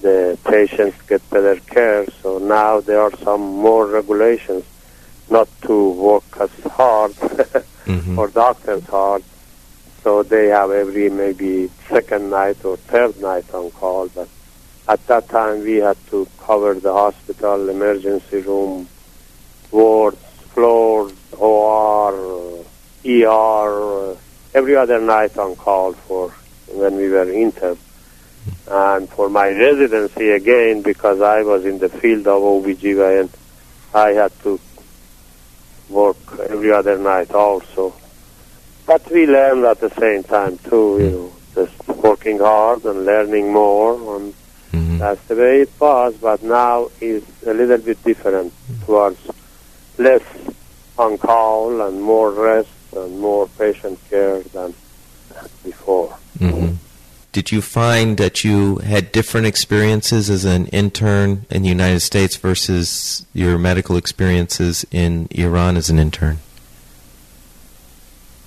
the 0.01 0.39
patients 0.45 0.97
get 1.09 1.29
better 1.31 1.57
care. 1.61 2.07
So 2.23 2.39
now 2.39 2.81
there 2.81 3.01
are 3.01 3.17
some 3.19 3.41
more 3.41 3.87
regulations 3.87 4.65
not 5.31 5.49
to 5.63 5.89
work 5.91 6.25
as 6.41 6.51
hard 6.73 7.13
Mhm. 7.87 8.19
or 8.19 8.29
doctors 8.29 8.85
hard. 8.85 9.23
So 10.03 10.23
they 10.23 10.49
have 10.49 10.71
every 10.71 11.09
maybe 11.09 11.71
second 11.89 12.31
night 12.31 12.63
or 12.65 12.77
third 12.77 13.19
night 13.21 13.47
on 13.55 13.71
call. 13.71 14.09
But 14.09 14.29
at 14.87 15.07
that 15.07 15.29
time 15.31 15.63
we 15.65 15.77
had 15.77 15.97
to 16.11 16.27
cover 16.47 16.75
the 16.75 16.93
hospital, 16.93 17.69
emergency 17.71 18.39
room, 18.41 18.89
wards, 19.71 20.19
floors, 20.53 21.13
OR, 21.39 22.13
ER, 23.07 24.17
every 24.55 24.77
other 24.77 25.01
night 25.01 25.37
on 25.37 25.57
call 25.57 25.93
for 25.93 26.33
when 26.69 26.97
we 26.97 27.09
were 27.09 27.31
intern. 27.31 27.77
And 28.71 29.09
for 29.11 29.29
my 29.29 29.49
residency 29.49 30.31
again, 30.31 30.83
because 30.83 31.21
I 31.21 31.43
was 31.43 31.65
in 31.65 31.79
the 31.79 31.89
field 31.89 32.27
of 32.27 32.43
OBGYN, 32.43 33.29
I 33.95 34.11
had 34.11 34.33
to 34.43 34.59
work 35.89 36.17
every 36.49 36.73
other 36.73 36.99
night 36.99 37.33
also. 37.33 37.95
But 38.87 39.11
we 39.11 39.27
learned 39.27 39.65
at 39.65 39.81
the 39.81 39.91
same 39.91 40.23
time 40.23 40.59
too, 40.59 40.99
you 41.01 41.11
know, 41.11 41.33
just 41.55 41.89
working 41.89 42.39
hard 42.39 42.85
and 42.85 43.05
learning 43.05 43.53
more, 43.53 44.17
and 44.17 44.35
Mhm. 44.73 44.99
that's 44.99 45.25
the 45.29 45.37
way 45.37 45.61
it 45.63 45.71
was. 45.79 46.15
But 46.21 46.43
now 46.43 46.91
it's 47.01 47.27
a 47.47 47.55
little 47.55 47.79
bit 47.79 48.03
different 48.05 48.53
towards 48.85 49.21
less 49.99 50.23
on 50.99 51.19
call 51.19 51.81
and 51.81 52.03
more 52.03 52.31
rest 52.31 52.74
more 52.95 53.49
patient 53.59 53.99
care 54.11 54.41
than 54.53 54.75
before. 55.65 56.17
Mhm. 56.39 56.77
Did 57.33 57.51
you 57.51 57.63
find 57.63 58.17
that 58.19 58.45
you 58.45 58.77
had 58.77 59.11
different 59.11 59.49
experiences 59.49 60.31
as 60.31 60.45
an 60.45 60.69
intern 60.69 61.47
in 61.51 61.63
the 61.63 61.69
United 61.69 62.01
States 62.01 62.37
versus 62.37 63.27
your 63.35 63.59
medical 63.59 63.97
experiences 63.97 64.87
in 64.93 65.27
Iran 65.33 65.77
as 65.77 65.91
an 65.91 65.99
intern? 65.99 66.39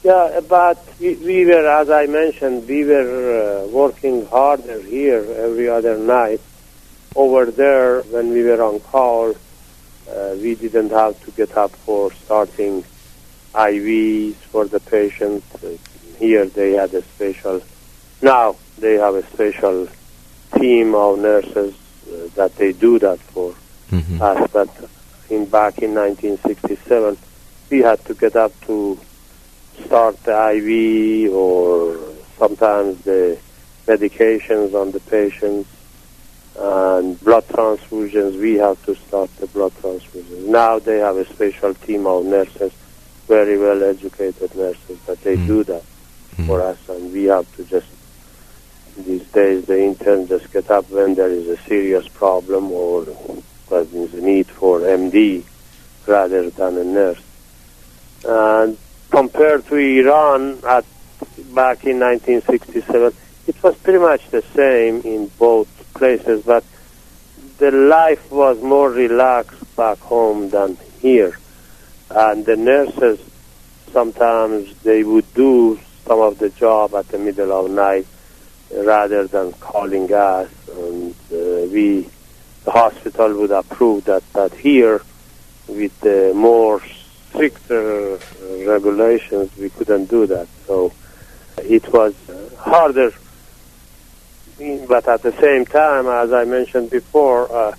Yeah, 0.04 0.40
but 0.48 0.78
we, 1.02 1.16
we 1.16 1.46
were, 1.46 1.68
as 1.68 1.90
I 1.90 2.06
mentioned, 2.06 2.66
we 2.66 2.86
were 2.86 3.66
uh, 3.66 3.68
working 3.68 4.26
harder 4.28 4.80
here 4.80 5.26
every 5.36 5.68
other 5.68 5.98
night. 5.98 6.40
Over 7.14 7.52
there, 7.52 8.04
when 8.04 8.30
we 8.30 8.42
were 8.44 8.62
on 8.64 8.80
call, 8.80 9.36
uh, 10.10 10.36
we 10.42 10.56
didn't 10.56 10.92
have 10.92 11.22
to 11.26 11.32
get 11.32 11.58
up 11.58 11.72
for 11.72 12.14
starting 12.14 12.86
IVs 13.54 14.36
for 14.52 14.66
the 14.66 14.80
patient. 14.80 15.44
Uh, 15.64 15.70
here 16.20 16.46
they 16.46 16.72
had 16.74 16.94
a 16.94 17.02
special, 17.04 17.62
now 18.22 18.56
they 18.78 18.94
have 18.96 19.16
a 19.16 19.26
special 19.34 19.88
team 20.56 20.96
of 20.96 21.20
nurses 21.20 21.74
uh, 22.12 22.28
that 22.36 22.56
they 22.56 22.72
do 22.72 22.98
that 23.00 23.20
for 23.20 23.54
Mhm. 23.92 24.22
us. 24.22 24.50
But 24.52 24.70
in 25.30 25.46
back 25.46 25.80
in 25.80 25.94
1967, 25.94 27.18
we 27.70 27.80
had 27.82 28.04
to 28.06 28.14
get 28.14 28.36
up 28.36 28.54
to 28.68 28.98
start 29.86 30.22
the 30.24 30.34
IV 30.56 31.34
or 31.34 31.98
sometimes 32.40 33.04
the 33.04 33.38
medications 33.88 34.74
on 34.74 34.92
the 34.92 35.00
patients 35.00 35.70
and 36.60 37.20
blood 37.24 37.48
transfusions. 37.50 38.40
We 38.40 38.56
have 38.56 38.84
to 38.86 38.96
start 39.08 39.30
the 39.38 39.48
blood 39.48 39.74
transfusions. 39.82 40.46
Now 40.48 40.80
they 40.80 40.98
have 41.00 41.18
a 41.18 41.26
special 41.34 41.74
team 41.76 42.08
of 42.08 42.26
nurses, 42.26 42.72
very 43.28 43.58
well 43.58 43.84
educated 43.84 44.56
nurses, 44.56 44.98
but 45.06 45.22
they 45.22 45.38
Mm. 45.38 45.48
do 45.48 45.64
that 45.66 45.84
for 46.46 46.60
Mhm. 46.60 46.72
us, 46.72 46.78
and 46.90 47.12
we 47.12 47.26
have 47.26 47.46
to 47.58 47.64
just 47.64 47.88
these 49.06 49.28
days 49.34 49.66
the 49.66 49.80
intern 49.80 50.28
just 50.28 50.52
get 50.52 50.72
up 50.72 50.90
when 50.90 51.14
there 51.16 51.30
is 51.30 51.48
a 51.48 51.58
serious 51.68 52.08
problem 52.08 52.72
or 52.72 53.06
there 53.70 53.82
is 53.82 54.14
a 54.14 54.22
need 54.22 54.48
for 54.50 54.82
MD 54.82 55.44
rather 56.08 56.50
than 56.50 56.78
a 56.78 56.84
nurse. 56.84 57.22
And 58.24 58.78
compared 59.12 59.68
to 59.68 59.76
Iran 59.76 60.60
at 60.68 60.86
back 61.54 61.84
in 61.86 62.00
1967, 62.00 63.14
it 63.48 63.62
was 63.64 63.76
pretty 63.84 64.00
much 64.00 64.22
the 64.32 64.44
same 64.56 65.02
in 65.02 65.32
both 65.38 65.68
places, 65.94 66.42
but 66.46 66.64
the 67.60 67.72
life 67.72 68.32
was 68.32 68.58
more 68.62 68.90
relaxed 68.90 69.64
back 69.76 70.00
home 70.00 70.50
than 70.50 70.78
here. 71.00 71.38
And 72.10 72.46
the 72.46 72.56
nurses 72.56 73.20
sometimes 73.92 74.74
they 74.84 75.04
would 75.04 75.34
do 75.34 75.80
some 76.06 76.20
of 76.20 76.40
the 76.40 76.50
job 76.50 76.94
at 76.94 77.08
the 77.10 77.18
middle 77.18 77.52
of 77.52 77.72
night 77.72 78.08
rather 78.74 79.28
than 79.28 79.52
calling 79.54 80.12
us. 80.14 80.50
And 80.70 81.14
uh, 81.32 81.68
we, 81.72 82.08
the 82.64 82.72
hospital 82.72 83.34
would 83.40 83.52
approve 83.52 84.06
that. 84.06 84.24
But 84.34 84.54
here, 84.54 85.02
with 85.68 86.00
the 86.02 86.34
more 86.36 86.82
stricter 87.30 88.20
regulations, 88.66 89.56
we 89.58 89.70
couldn't 89.70 90.06
do 90.06 90.28
that. 90.28 90.48
So 90.66 90.94
it 91.58 91.92
was 91.92 92.16
harder. 92.58 93.12
But 94.58 95.08
at 95.08 95.22
the 95.22 95.34
same 95.34 95.66
time, 95.66 96.08
as 96.08 96.32
I 96.34 96.46
mentioned 96.46 96.90
before, 96.90 97.52
uh, 97.52 97.76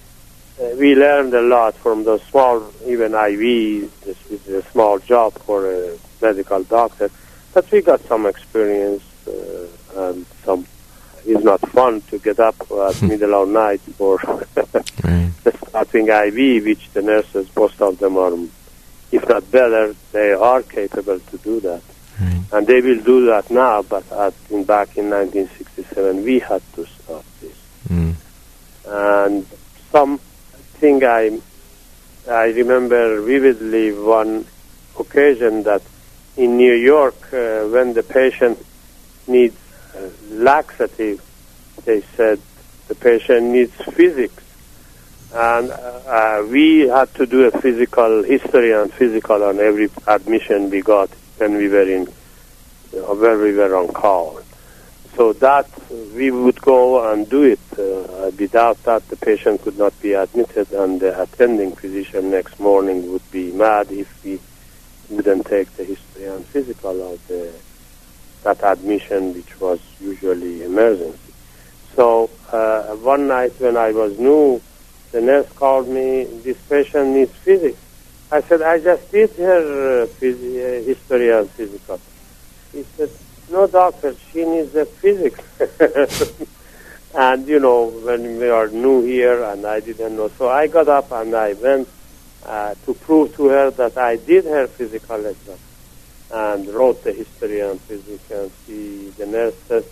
uh, 0.61 0.75
we 0.77 0.95
learned 0.95 1.35
a 1.35 1.43
lot 1.43 1.75
from 1.75 2.05
the 2.05 2.19
small, 2.31 2.63
even 2.87 3.13
IVs. 3.13 3.89
This 4.05 4.31
is 4.31 4.49
a 4.49 4.63
small 4.71 4.99
job 4.99 5.35
for 5.35 5.71
a 5.71 5.99
medical 6.21 6.63
doctor, 6.65 7.11
but 7.55 7.71
we 7.71 7.81
got 7.83 8.01
some 8.03 8.27
experience 8.27 9.03
uh, 9.27 9.67
and 9.97 10.27
some. 10.45 10.67
It's 11.27 11.45
not 11.45 11.61
fun 11.61 12.01
to 12.03 12.19
get 12.19 12.39
up 12.41 12.57
at 12.71 13.03
middle 13.03 13.35
of 13.43 13.49
night 13.49 13.81
for 13.81 14.19
Right. 15.05 15.31
starting 15.69 16.09
IV, 16.09 16.65
which 16.65 16.89
the 16.93 17.03
nurses, 17.03 17.49
most 17.55 17.81
of 17.83 17.99
them 17.99 18.17
are, 18.17 18.33
if 19.13 19.29
not 19.29 19.51
better, 19.51 19.95
they 20.13 20.33
are 20.33 20.63
capable 20.63 21.19
to 21.19 21.39
do 21.39 21.61
that. 21.61 21.83
Right. 22.21 22.43
And 22.53 22.67
they 22.67 22.81
will 22.81 23.01
do 23.03 23.27
that 23.27 23.51
now, 23.51 23.83
but 23.83 24.11
at, 24.11 24.35
in, 24.51 24.65
back 24.65 24.97
in 24.97 25.11
1967, 25.11 26.25
we 26.25 26.39
had 26.39 26.63
to 26.75 26.87
start 26.87 27.25
this. 27.41 27.57
Mm. 27.89 28.15
And 28.87 29.47
something 30.79 31.05
I, 31.05 31.41
I 32.31 32.47
remember 32.51 33.21
vividly 33.23 33.93
one 33.93 34.47
occasion 34.99 35.65
that 35.65 35.83
in 36.37 36.57
New 36.57 36.75
York, 36.75 37.33
uh, 37.33 37.67
when 37.67 37.95
the 37.95 38.05
patient 38.05 38.65
needs 39.27 39.57
uh, 39.97 40.09
laxative, 40.31 41.21
they 41.85 42.03
said 42.17 42.41
the 42.87 42.95
patient 42.95 43.47
needs 43.47 43.73
physics. 43.93 44.45
And 45.35 45.71
uh, 45.71 45.75
uh, 45.75 46.47
we 46.49 46.87
had 46.87 47.13
to 47.15 47.27
do 47.27 47.49
a 47.49 47.51
physical 47.51 48.23
history 48.23 48.73
and 48.73 48.93
physical 48.93 49.43
on 49.43 49.59
every 49.59 49.91
admission 50.07 50.71
we 50.71 50.83
got 50.83 51.11
when 51.39 51.57
we 51.57 51.69
were 51.69 51.89
in, 51.89 52.07
where 52.93 53.37
we 53.37 53.53
were 53.53 53.75
on 53.75 53.89
call. 53.89 54.41
So 55.19 55.33
that 55.33 55.69
we 56.15 56.31
would 56.31 56.61
go 56.63 57.13
and 57.13 57.29
do 57.29 57.43
it. 57.43 57.59
Uh, 57.77 58.31
without 58.39 58.81
that, 58.85 59.03
the 59.09 59.17
patient 59.17 59.61
could 59.63 59.77
not 59.77 59.93
be 60.01 60.13
admitted, 60.13 60.71
and 60.71 61.01
the 61.01 61.21
attending 61.21 61.75
physician 61.75 62.31
next 62.31 62.59
morning 62.61 63.11
would 63.11 63.29
be 63.33 63.51
mad 63.51 63.89
if 63.91 64.07
we 64.25 64.39
wouldn't 65.11 65.45
take 65.47 65.77
the 65.77 65.85
history 65.85 66.27
and 66.27 66.47
physical 66.47 67.15
of 67.15 67.19
the, 67.27 67.53
that 68.45 68.63
admission, 68.63 69.35
which 69.35 69.59
was 69.61 69.81
usually 69.99 70.63
emergency. 70.63 71.33
So 71.97 72.31
uh, 72.53 72.95
one 72.95 73.27
night 73.27 73.61
when 73.61 73.77
I 73.77 73.91
was 73.91 74.17
new, 74.19 74.63
the 75.11 75.21
nurse 75.21 75.49
called 75.57 75.89
me, 75.89 76.29
this 76.45 76.57
patient 76.69 77.09
needs 77.09 77.33
physics. 77.45 77.81
I 78.31 78.43
said, 78.49 78.63
I 78.63 78.79
just 78.79 79.11
did 79.11 79.31
her 79.37 80.03
uh, 80.03 80.07
phys- 80.21 80.37
uh, 80.37 80.87
history 80.87 81.37
and 81.37 81.51
physical. 81.53 82.01
He 82.73 82.85
said, 82.97 83.11
no, 83.51 83.67
doctor, 83.67 84.15
she 84.33 84.45
needs 84.45 84.75
a 84.75 84.85
physics. 84.85 85.41
and, 87.15 87.47
you 87.47 87.59
know, 87.61 87.87
when 87.87 88.39
we 88.39 88.49
are 88.49 88.69
new 88.69 89.03
here 89.03 89.43
and 89.45 89.67
I 89.67 89.81
didn't 89.81 90.17
know. 90.17 90.29
So 90.29 90.49
I 90.49 90.67
got 90.67 90.89
up 90.89 91.11
and 91.13 91.35
I 91.35 91.55
went 91.55 91.89
uh, 92.45 92.75
to 92.85 92.95
prove 92.95 93.35
to 93.37 93.49
her 93.49 93.71
that 93.73 93.97
I 93.99 94.17
did 94.17 94.45
her 94.45 94.67
physical 94.67 95.25
exam 95.25 95.59
and 96.31 96.69
wrote 96.69 97.03
the 97.05 97.13
history 97.13 97.61
and 97.61 97.81
physics. 97.81 98.31
And 98.31 98.51
she, 98.67 99.11
the 99.17 99.27
nurse 99.27 99.55
says, 99.67 99.87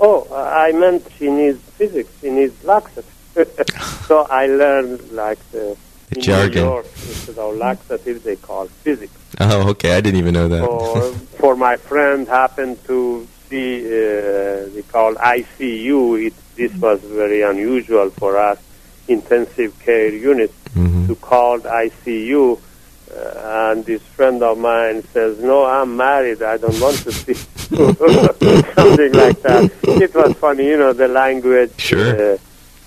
oh, 0.00 0.26
I 0.34 0.72
meant 0.72 1.06
she 1.18 1.30
needs 1.30 1.60
physics. 1.60 2.10
She 2.20 2.30
needs 2.30 2.62
laxative. 2.64 3.12
so 4.06 4.26
I 4.30 4.46
learned 4.46 5.12
like 5.12 5.38
the, 5.50 5.76
The 6.10 6.16
in 6.16 6.22
jargon. 6.22 6.62
New 6.62 6.68
York, 6.70 6.86
instead 6.86 7.38
of 7.38 7.56
laxative, 7.56 8.22
they 8.22 8.36
call 8.36 8.66
physics. 8.66 9.12
Oh, 9.40 9.68
okay. 9.70 9.96
I 9.96 10.00
didn't 10.00 10.18
even 10.18 10.34
know 10.34 10.48
that. 10.48 10.64
For, 10.64 11.12
for 11.38 11.56
my 11.56 11.76
friend 11.76 12.26
happened 12.26 12.82
to 12.86 13.26
see, 13.48 13.84
uh, 13.86 14.68
we 14.74 14.82
call 14.82 15.14
ICU. 15.14 16.26
It, 16.28 16.34
this 16.56 16.72
was 16.74 17.00
very 17.02 17.42
unusual 17.42 18.08
for 18.10 18.38
us, 18.38 18.58
intensive 19.08 19.78
care 19.80 20.08
unit, 20.08 20.52
Mhm. 20.74 21.06
to 21.08 21.14
call 21.16 21.60
ICU. 21.60 22.58
Uh, 23.14 23.70
and 23.72 23.84
this 23.84 24.02
friend 24.16 24.42
of 24.42 24.58
mine 24.58 25.02
says, 25.12 25.38
"No, 25.38 25.64
I'm 25.64 25.96
married. 25.96 26.42
I 26.42 26.56
don't 26.56 26.80
want 26.80 26.96
to 27.04 27.12
see." 27.12 27.34
Something 28.74 29.12
like 29.12 29.40
that. 29.42 29.70
It 29.84 30.14
was 30.14 30.32
funny, 30.34 30.66
you 30.66 30.76
know, 30.76 30.92
the 30.92 31.08
language. 31.08 31.72
Sure. 31.78 32.34
Uh, 32.34 32.38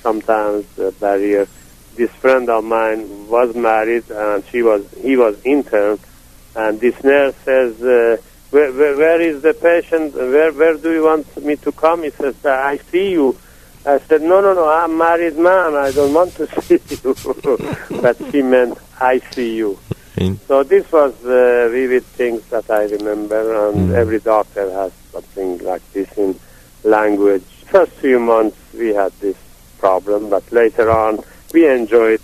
sometimes 0.02 0.66
uh, 0.80 0.92
barrier. 1.00 1.48
This 1.96 2.12
friend 2.12 2.50
of 2.50 2.64
mine 2.64 3.28
was 3.28 3.56
married, 3.56 4.10
and 4.12 4.44
she 4.52 4.62
was 4.62 4.84
he 5.02 5.16
was 5.18 5.36
intern, 5.46 6.00
and 6.56 6.80
this 6.80 7.02
nurse 7.04 7.36
says, 7.46 7.82
uh, 7.82 8.18
where, 8.52 8.72
where, 8.74 8.98
"Where 8.98 9.22
is 9.22 9.42
the 9.44 9.54
patient? 9.54 10.16
Where 10.16 10.52
where 10.52 10.76
do 10.76 10.92
you 10.92 11.04
want 11.06 11.26
me 11.44 11.56
to 11.58 11.72
come?" 11.72 12.04
He 12.04 12.10
says, 12.10 12.36
"I 12.44 12.78
see 12.92 13.12
you." 13.12 13.38
I 13.86 14.00
said, 14.00 14.22
"No, 14.24 14.42
no, 14.42 14.54
no. 14.54 14.68
I'm 14.68 14.98
married 14.98 15.38
man. 15.38 15.76
I 15.76 15.92
don't 15.92 16.14
want 16.14 16.34
to 16.36 16.48
see 16.68 16.80
you." 17.04 17.16
but 18.02 18.18
she 18.32 18.42
meant, 18.42 18.78
"I 19.00 19.20
see 19.36 19.56
you." 19.56 19.78
So 20.48 20.64
this 20.64 20.92
was 20.92 21.14
uh, 21.24 21.70
vivid 21.72 22.04
things 22.04 22.42
that 22.50 22.70
I 22.70 22.84
remember, 22.86 23.70
and 23.70 23.90
Mm. 23.92 23.96
every 23.96 24.20
doctor 24.20 24.70
has 24.72 24.92
something 25.14 25.60
like 25.60 25.84
this 25.94 26.10
in 26.18 26.38
language. 26.84 27.44
First 27.68 27.92
few 27.94 28.20
months 28.20 28.58
we 28.74 28.90
had 28.94 29.12
this 29.22 29.38
problem, 29.80 30.30
but 30.30 30.44
later 30.52 30.90
on 30.90 31.24
we 31.54 31.68
enjoyed 31.70 32.22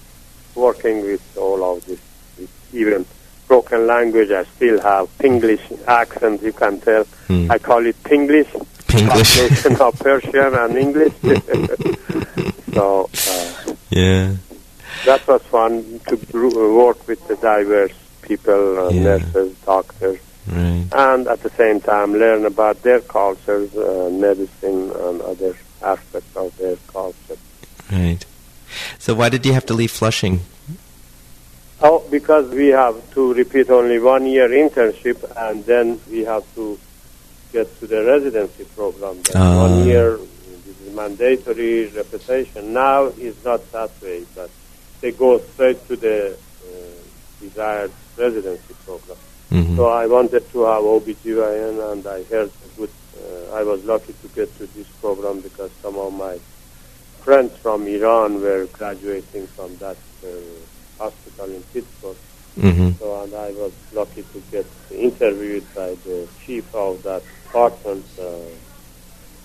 working 0.55 1.03
with 1.03 1.21
all 1.37 1.63
of 1.63 1.85
this. 1.85 1.99
Even 2.73 3.05
broken 3.47 3.87
language, 3.87 4.31
I 4.31 4.43
still 4.55 4.81
have 4.81 5.07
Pinglish 5.19 5.61
accent. 5.87 6.41
You 6.41 6.53
can 6.53 6.79
tell. 6.81 7.03
Hmm. 7.27 7.51
I 7.51 7.57
call 7.59 7.85
it 7.85 7.95
Pinglish. 8.03 8.47
Pinglish. 8.87 9.65
Of 9.79 9.99
Persian 9.99 10.53
and 10.55 10.77
English. 10.77 11.13
so. 12.73 13.09
Uh, 13.27 13.73
Yeah. 13.89 14.35
that 15.05 15.25
was 15.27 15.41
fun 15.43 15.99
to 16.07 16.15
work 16.75 17.07
with 17.07 17.25
the 17.27 17.35
diverse 17.35 17.93
people, 18.21 18.79
uh, 18.79 18.89
Yeah. 18.89 19.03
nurses, 19.03 19.53
doctors, 19.65 20.19
Right. 20.51 20.85
and 20.91 21.27
at 21.27 21.41
the 21.43 21.51
same 21.57 21.79
time 21.79 22.13
learn 22.13 22.45
about 22.45 22.81
their 22.83 22.99
cultures, 23.01 23.69
uh, 23.75 24.09
medicine, 24.11 24.91
and 25.05 25.21
other 25.21 25.55
aspects 25.83 26.35
of 26.35 26.51
their 26.57 26.75
culture. 26.91 27.37
Right. 27.91 28.25
So 28.99 29.13
why 29.13 29.29
did 29.29 29.45
you 29.45 29.53
have 29.53 29.65
to 29.67 29.73
leave 29.73 29.91
Flushing? 29.91 30.41
Oh, 31.81 31.99
because 32.09 32.49
we 32.51 32.67
have 32.67 32.95
to 33.15 33.33
repeat 33.33 33.69
only 33.69 33.99
one 33.99 34.25
year 34.25 34.47
internship, 34.49 35.19
and 35.35 35.63
then 35.65 35.99
we 36.09 36.23
have 36.23 36.43
to 36.55 36.79
get 37.51 37.67
to 37.79 37.87
the 37.87 38.03
residency 38.03 38.63
program. 38.75 39.19
Ah. 39.35 39.63
one 39.67 39.85
year 39.85 40.17
is 40.17 40.93
mandatory 40.93 41.87
repetition. 41.87 42.73
Now 42.73 43.05
is 43.05 43.35
not 43.43 43.69
that 43.73 43.91
way, 44.01 44.25
but 44.35 44.49
they 45.01 45.11
go 45.11 45.37
straight 45.39 45.85
to 45.89 45.95
the 45.97 46.17
uh, 46.33 46.71
desired 47.41 47.91
residency 48.17 48.73
program. 48.85 49.17
Mhm. 49.51 49.75
So 49.75 49.85
I 49.87 50.07
wanted 50.07 50.49
to 50.53 50.59
have 50.63 50.83
OBGYN, 50.83 51.91
and 51.91 52.07
I 52.07 52.23
heard 52.23 52.49
a 52.49 52.69
good. 52.79 52.89
Uh, 53.19 53.53
I 53.59 53.63
was 53.63 53.83
lucky 53.83 54.13
to 54.21 54.27
get 54.29 54.49
to 54.59 54.65
this 54.75 54.87
program 55.01 55.41
because 55.41 55.71
some 55.81 55.97
of 55.97 56.13
my 56.13 56.39
friends 57.23 57.51
from 57.61 57.85
Iran 57.87 58.41
were 58.41 58.65
graduating 58.71 59.47
from 59.47 59.75
that 59.77 59.97
uh, 60.23 60.29
hospital 60.97 61.45
in 61.45 61.63
Pittsburgh. 61.73 62.17
Mhm. 62.57 62.97
So, 62.99 63.21
and 63.23 63.33
I 63.33 63.51
was 63.51 63.71
lucky 63.93 64.23
to 64.33 64.39
get 64.51 64.65
interviewed 64.91 65.65
by 65.75 65.89
the 66.05 66.27
chief 66.45 66.63
of 66.73 67.03
that 67.03 67.23
department. 67.43 68.05
Uh, 68.17 68.31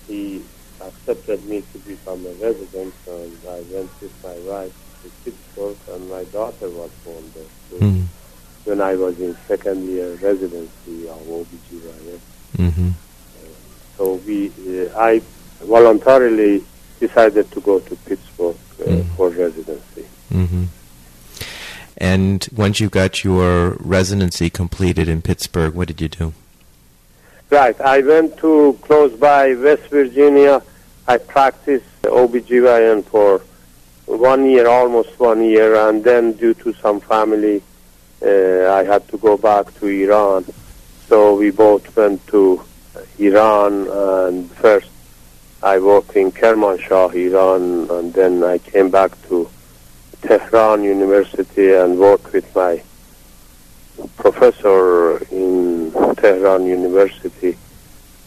he 0.06 0.42
accepted 0.80 1.44
me 1.44 1.62
to 1.72 1.78
become 1.78 2.24
a 2.26 2.34
resident, 2.46 2.94
and 3.06 3.32
I 3.48 3.60
went 3.74 3.90
with 4.00 4.12
my 4.22 4.36
wife 4.50 4.72
to 5.02 5.10
Pittsburgh, 5.24 5.76
and 5.92 6.08
my 6.08 6.24
daughter 6.24 6.68
was 6.70 6.90
born 7.04 7.24
there. 7.34 7.50
So 7.70 7.76
Mhm. 7.84 8.06
when 8.64 8.80
I 8.80 8.94
was 8.94 9.14
in 9.18 9.36
second 9.48 9.88
year 9.88 10.14
residency 10.22 11.08
of 11.08 11.20
OBGYN. 11.28 12.20
Mhm. 12.58 12.92
So 13.98 14.18
we, 14.26 14.50
uh, 14.68 14.98
I 14.98 15.20
voluntarily 15.62 16.64
decided 17.00 17.50
to 17.52 17.60
go 17.60 17.78
to 17.80 17.96
Pittsburgh 18.06 18.56
uh, 18.80 18.84
Mm. 18.84 19.04
for 19.16 19.28
residency. 19.30 20.04
Mhm. 20.32 20.68
And 22.00 22.48
once 22.56 22.80
you 22.80 22.88
got 22.88 23.22
your 23.22 23.76
residency 23.78 24.48
completed 24.48 25.06
in 25.06 25.20
Pittsburgh, 25.20 25.74
what 25.74 25.88
did 25.88 26.00
you 26.00 26.08
do? 26.08 26.32
Right, 27.50 27.78
I 27.80 28.00
went 28.00 28.38
to 28.38 28.78
close 28.80 29.12
by 29.12 29.54
West 29.54 29.88
Virginia. 29.90 30.62
I 31.06 31.18
practiced 31.18 32.02
OBGYN 32.02 33.04
for 33.04 33.42
one 34.06 34.48
year, 34.48 34.66
almost 34.66 35.20
one 35.20 35.42
year, 35.44 35.74
and 35.76 36.02
then 36.02 36.32
due 36.32 36.54
to 36.54 36.72
some 36.74 37.00
family, 37.00 37.62
uh, 38.22 38.72
I 38.72 38.84
had 38.84 39.06
to 39.08 39.18
go 39.18 39.36
back 39.36 39.74
to 39.80 39.86
Iran. 39.86 40.46
So 41.06 41.34
we 41.34 41.50
both 41.50 41.94
went 41.96 42.26
to 42.28 42.62
Iran, 43.18 43.88
and 43.88 44.50
first 44.52 44.90
I 45.62 45.78
worked 45.78 46.16
in 46.16 46.32
Kermanshah, 46.32 47.14
Iran, 47.14 47.90
and 47.90 48.14
then 48.14 48.42
I 48.42 48.58
came 48.58 48.90
back 48.90 49.20
to 49.28 49.50
Tehran 50.22 50.83
University 50.83 51.72
and 51.72 51.98
worked 51.98 52.33
with 52.33 52.54
my 52.54 52.83
professor 54.16 55.18
in 55.30 55.92
Tehran 56.16 56.66
University 56.66 57.56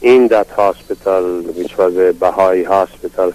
in 0.01 0.27
that 0.27 0.49
hospital, 0.49 1.41
which 1.43 1.77
was 1.77 1.95
a 1.97 2.13
Baha'i 2.13 2.63
hospital. 2.63 3.33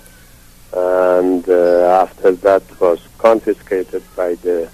And 0.72 1.48
uh, 1.48 2.02
after 2.02 2.32
that 2.32 2.62
was 2.80 3.00
confiscated 3.18 4.02
by 4.14 4.34
the 4.36 4.68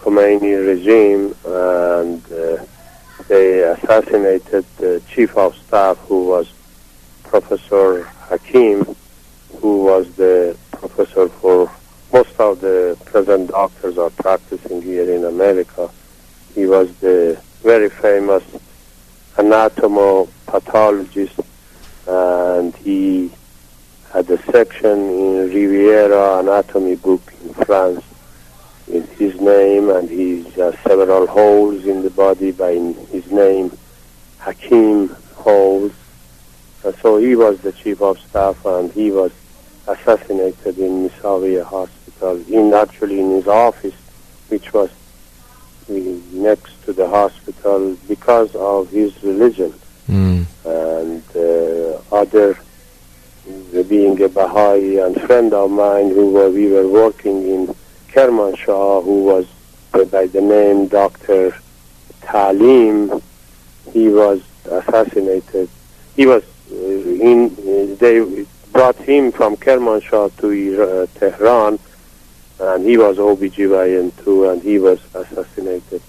Khomeini 0.00 0.66
regime, 0.66 1.34
and 1.44 2.20
uh, 2.32 2.64
they 3.28 3.62
assassinated 3.62 4.64
the 4.78 5.00
chief 5.08 5.36
of 5.36 5.56
staff, 5.56 5.98
who 6.08 6.26
was 6.26 6.50
Professor 7.22 8.02
Hakim, 8.28 8.96
who 9.60 9.84
was 9.84 10.10
the 10.16 10.56
professor 10.72 11.28
for 11.28 11.70
most 12.12 12.38
of 12.40 12.60
the 12.60 12.98
present 13.04 13.50
doctors 13.50 13.96
are 13.98 14.10
practicing 14.10 14.82
here 14.82 15.08
in 15.10 15.24
America. 15.24 15.88
He 16.54 16.66
was 16.66 16.92
the 16.96 17.40
very 17.62 17.88
famous 17.88 18.42
anatomopathologist, 19.36 21.38
uh, 22.08 22.58
and 22.58 22.74
he 22.76 23.30
had 24.12 24.28
a 24.28 24.42
section 24.50 24.90
in 24.90 25.50
Rouvière 25.50 26.40
Anatomy 26.40 26.96
book 26.96 27.22
in 27.44 27.54
France 27.54 28.02
with 28.88 29.08
his 29.18 29.40
name, 29.40 29.88
and 29.90 30.10
he 30.10 30.42
has 30.42 30.58
uh, 30.58 30.72
several 30.82 31.28
holes 31.28 31.86
in 31.86 32.02
the 32.02 32.10
body 32.10 32.50
by 32.50 32.72
his 32.72 33.30
name, 33.30 33.70
Hakim 34.38 35.14
holes. 35.34 35.92
And 36.82 36.94
so 36.96 37.18
he 37.18 37.36
was 37.36 37.60
the 37.60 37.70
chief 37.72 38.02
of 38.02 38.18
staff, 38.18 38.64
and 38.64 38.90
he 38.92 39.12
was 39.12 39.30
assassinated 39.86 40.78
in 40.78 41.08
Misawiya 41.08 41.64
Hospital, 41.64 41.99
in 42.22 42.72
actually 42.74 43.20
in 43.20 43.30
his 43.32 43.46
office, 43.48 43.94
which 44.48 44.72
was 44.72 44.90
uh, 45.90 45.92
next 46.32 46.82
to 46.84 46.92
the 46.92 47.08
hospital 47.08 47.96
because 48.08 48.54
of 48.54 48.90
his 48.90 49.12
religion 49.22 49.72
Mm. 50.08 50.44
and 50.64 51.22
uh, 51.36 52.00
other 52.10 52.58
being 53.88 54.20
a 54.22 54.28
Baha'i 54.28 54.98
and 54.98 55.14
friend 55.22 55.52
of 55.54 55.70
mine 55.70 56.10
who 56.10 56.32
were, 56.32 56.50
we 56.50 56.66
were 56.66 56.88
working 56.88 57.46
in 57.48 57.74
Kermanshah, 58.08 59.04
who 59.04 59.22
was 59.24 59.46
by 60.10 60.26
the 60.26 60.40
name 60.40 60.88
Dr. 60.88 61.54
Talim, 62.22 63.22
he 63.92 64.08
was 64.08 64.42
assassinated. 64.66 65.68
He 66.16 66.26
was 66.26 66.42
uh, 66.72 66.74
in, 66.76 67.96
they 67.98 68.44
brought 68.72 68.96
him 68.96 69.30
from 69.30 69.56
Kermanshah 69.56 70.36
to 70.40 70.82
uh, 70.82 71.06
Tehran, 71.18 71.78
and 72.60 72.84
he 72.84 72.96
was 72.98 73.16
OBGYN 73.16 74.12
too, 74.22 74.48
and 74.48 74.62
he 74.62 74.78
was 74.78 75.00
assassinated. 75.14 76.02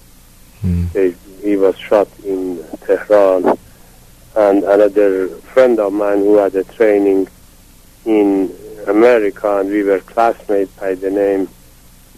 Mm. 0.62 0.92
They, 0.92 1.14
he 1.42 1.56
was 1.56 1.76
shot 1.78 2.08
in 2.24 2.62
Tehran. 2.86 3.58
And 4.34 4.64
another 4.64 5.28
friend 5.28 5.78
of 5.78 5.92
mine 5.92 6.18
who 6.18 6.36
had 6.36 6.54
a 6.54 6.64
training 6.64 7.28
in 8.04 8.54
America, 8.86 9.58
and 9.60 9.70
we 9.70 9.82
were 9.82 10.00
classmates 10.00 10.72
by 10.72 10.94
the 10.94 11.10
name 11.10 11.48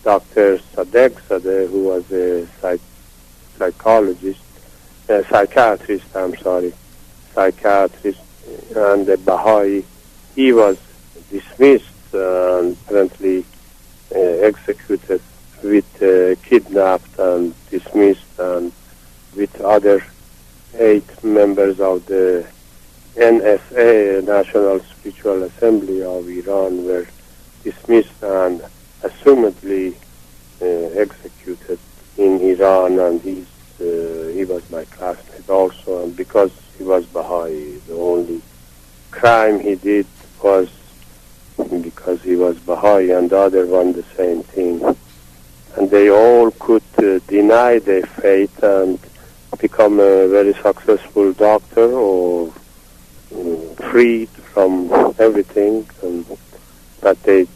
Dr. 0.03 0.59
Sadek 0.59 1.13
Sadeh, 1.29 1.69
who 1.71 1.85
was 1.85 2.11
a 2.13 2.47
psych- 2.61 2.81
psychologist, 3.59 4.41
a 5.09 5.25
psychiatrist, 5.25 6.15
I'm 6.15 6.37
sorry, 6.37 6.73
psychiatrist, 7.35 8.21
and 8.77 9.09
a 9.09 9.17
Baha'i. 9.17 9.85
He 10.35 10.53
was 10.53 10.79
dismissed 11.31 12.15
uh, 12.15 12.59
and 12.59 12.77
apparently 12.87 13.45
executed 14.21 15.21
with 15.63 16.03
uh, 16.03 16.35
kidnapped 16.47 17.19
and 17.19 17.55
dismissed 17.71 18.39
and 18.39 18.73
with 19.37 19.61
other 19.61 20.05
eight 20.79 21.25
members 21.25 21.81
of 21.81 22.05
the 22.07 22.47
NSA, 23.17 24.25
National 24.25 24.81
Spiritual 24.81 25.45
Assembly 25.45 26.03
of 26.03 26.29
Iran, 26.29 26.85
were 26.85 27.07
dismissed 27.63 28.23
and 28.23 28.61
assumedly 29.03 29.95
uh, 30.61 30.65
executed 30.65 31.79
in 32.17 32.41
Iran, 32.41 32.99
and 32.99 33.21
he's, 33.21 33.47
uh, 33.81 34.33
he 34.35 34.45
was 34.45 34.69
my 34.71 34.85
classmate 34.87 35.49
also, 35.49 36.05
and 36.05 36.17
because 36.17 36.51
he 36.77 36.85
was 36.85 37.07
Baha'i, 37.07 37.79
the 37.87 37.95
only 37.95 38.43
crime 39.11 39.61
he 39.61 39.77
did 39.77 40.07
was 40.43 40.69
because 41.57 42.23
he 42.23 42.37
was 42.37 42.59
Baha'i, 42.59 43.11
and 43.11 43.31
the 43.31 43.39
other 43.39 43.67
one 43.67 43.93
the 43.93 44.05
same 44.17 44.43
thing. 44.43 44.97
And 45.77 45.91
they 45.91 46.11
all 46.11 46.51
could 46.53 46.83
uh, 46.99 47.19
deny 47.27 47.79
their 47.79 48.07
faith 48.07 48.63
and 48.63 48.99
become 49.59 50.01
a 50.01 50.29
very 50.29 50.55
successful 50.55 51.33
doctor 51.33 51.93
or 51.93 52.53
um, 53.35 53.75
freed 53.77 54.29
from 54.29 54.91
everything, 55.19 55.87
and, 56.03 56.25
but 57.01 57.21
they 57.23 57.47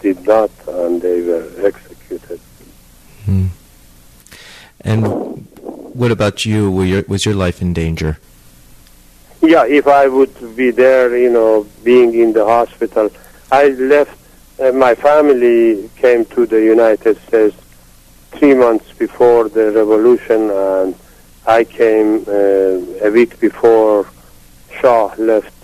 did 0.00 0.26
not, 0.26 0.50
and 0.66 1.00
they 1.00 1.22
were 1.22 1.48
executed. 1.64 2.40
Mm. 3.26 3.48
And 4.80 5.06
what 5.94 6.10
about 6.10 6.44
you? 6.44 6.70
Were 6.70 6.84
your, 6.84 7.04
was 7.08 7.24
your 7.24 7.34
life 7.34 7.62
in 7.62 7.72
danger? 7.72 8.18
Yeah, 9.42 9.66
if 9.66 9.86
I 9.86 10.08
would 10.08 10.56
be 10.56 10.70
there, 10.70 11.16
you 11.16 11.30
know, 11.30 11.66
being 11.82 12.14
in 12.14 12.32
the 12.32 12.44
hospital, 12.44 13.10
I 13.54 13.68
left. 13.68 14.18
Uh, 14.58 14.72
my 14.72 14.96
family 14.96 15.88
came 15.94 16.24
to 16.34 16.44
the 16.44 16.60
United 16.60 17.16
States 17.28 17.56
three 18.32 18.52
months 18.52 18.92
before 18.94 19.48
the 19.48 19.70
revolution, 19.70 20.50
and 20.50 20.96
I 21.46 21.62
came 21.62 22.24
uh, 22.26 23.06
a 23.06 23.10
week 23.12 23.38
before 23.38 24.08
Shah 24.80 25.14
left 25.18 25.54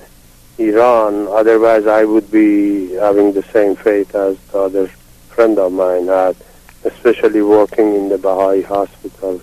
Iran. 0.59 1.27
Otherwise, 1.41 1.89
I 1.89 2.05
would 2.05 2.31
be 2.31 2.93
having 2.93 3.33
the 3.33 3.43
same 3.55 3.75
fate 3.75 4.15
as 4.15 4.39
the 4.53 4.59
other 4.61 4.87
friend 5.35 5.59
of 5.59 5.73
mine 5.73 6.07
had, 6.07 6.37
especially 6.85 7.43
working 7.43 7.97
in 7.97 8.09
the 8.09 8.19
Baha'i 8.19 8.63
hospital 8.63 9.41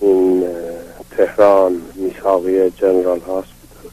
in 0.00 0.44
uh, 0.44 1.02
Tehran, 1.14 1.82
Misawiyah 2.00 2.74
General 2.74 3.20
Hospital. 3.20 3.90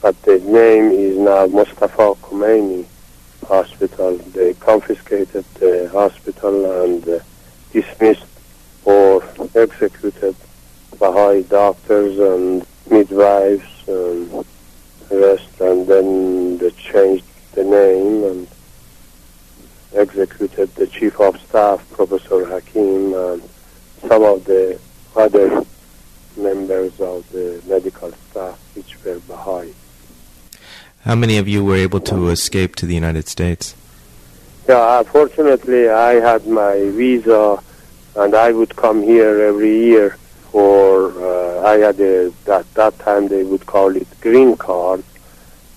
But 0.00 0.14
the 0.22 0.38
name 0.38 0.86
is 0.92 1.18
now 1.18 1.44
Mustafa 1.46 2.14
Khomeini 2.22 2.86
Hospital. 3.48 4.18
They 4.18 4.52
confiscated 4.54 5.44
the 5.54 5.88
hospital 5.90 6.84
and 6.84 7.08
uh, 7.08 7.18
dismissed 7.72 8.26
or 8.84 9.24
executed 9.54 10.36
Baha'i 10.98 11.42
doctors 11.44 12.18
and 12.18 12.66
midwives 12.90 13.64
and 13.86 14.44
rest, 15.10 15.60
and 15.60 15.86
then 15.86 16.58
they 16.58 16.70
changed 16.72 17.24
the 17.52 17.64
name 17.64 18.24
and 18.24 18.48
executed 19.94 20.74
the 20.74 20.86
chief 20.86 21.18
of 21.18 21.40
staff, 21.40 21.80
Professor 21.92 22.44
Hakim, 22.44 23.14
and 23.14 23.42
some 24.06 24.24
of 24.24 24.44
the 24.44 24.78
other 25.16 25.64
members 26.36 27.00
of 27.00 27.28
the 27.32 27.62
medical 27.66 28.12
staff, 28.30 28.58
which 28.74 29.02
were 29.04 29.18
Baha'i. 29.20 29.72
How 31.04 31.14
many 31.14 31.38
of 31.38 31.46
you 31.46 31.64
were 31.64 31.76
able 31.76 32.00
to 32.00 32.28
escape 32.28 32.74
to 32.76 32.86
the 32.86 32.94
United 32.94 33.28
States? 33.28 33.74
Yeah, 34.68 35.02
fortunately, 35.04 35.88
I 35.88 36.14
had 36.14 36.46
my 36.46 36.90
visa, 36.90 37.62
and 38.16 38.34
I 38.34 38.50
would 38.52 38.74
come 38.74 39.02
here 39.02 39.40
every 39.40 39.76
year 39.76 40.16
for. 40.50 41.12
Uh, 41.12 41.62
I 41.62 41.78
had 41.78 42.00
a 42.00 42.30
that 42.44 42.72
that 42.74 42.98
time 42.98 43.28
they 43.28 43.44
would 43.44 43.64
call 43.64 43.94
it 43.94 44.08
green 44.20 44.56
card, 44.56 45.04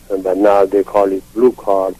but 0.09 0.37
now 0.37 0.65
they 0.65 0.83
call 0.83 1.11
it 1.11 1.23
blue 1.33 1.51
card. 1.53 1.95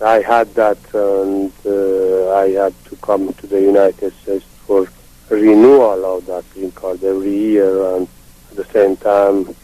I 0.00 0.20
had 0.20 0.52
that, 0.54 0.78
and 0.92 1.52
uh, 1.64 2.34
I 2.34 2.50
had 2.50 2.74
to 2.86 2.96
come 2.96 3.32
to 3.32 3.46
the 3.46 3.60
United 3.60 4.12
States 4.22 4.44
for 4.66 4.88
renewal 5.30 6.16
of 6.16 6.26
that 6.26 6.44
green 6.52 6.72
card 6.72 7.02
every 7.04 7.36
year, 7.36 7.94
and 7.94 8.08
at 8.50 8.56
the 8.56 8.64
same 8.64 8.96
time 8.96 9.54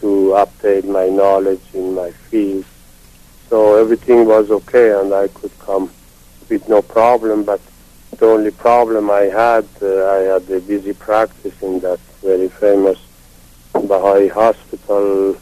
to 0.00 0.34
update 0.44 0.84
my 0.84 1.08
knowledge 1.08 1.62
in 1.74 1.94
my 1.94 2.10
field. 2.10 2.64
So 3.48 3.76
everything 3.76 4.26
was 4.26 4.50
okay, 4.50 4.98
and 4.98 5.12
I 5.12 5.28
could 5.28 5.56
come 5.58 5.90
with 6.48 6.68
no 6.68 6.82
problem. 6.82 7.44
But 7.44 7.60
the 8.18 8.26
only 8.26 8.50
problem 8.50 9.10
I 9.10 9.22
had, 9.22 9.66
uh, 9.82 10.06
I 10.06 10.18
had 10.32 10.50
a 10.50 10.60
busy 10.60 10.92
practice 10.92 11.60
in 11.62 11.80
that 11.80 12.00
very 12.22 12.48
famous 12.48 12.98
Baha'i 13.72 14.28
hospital, 14.28 15.36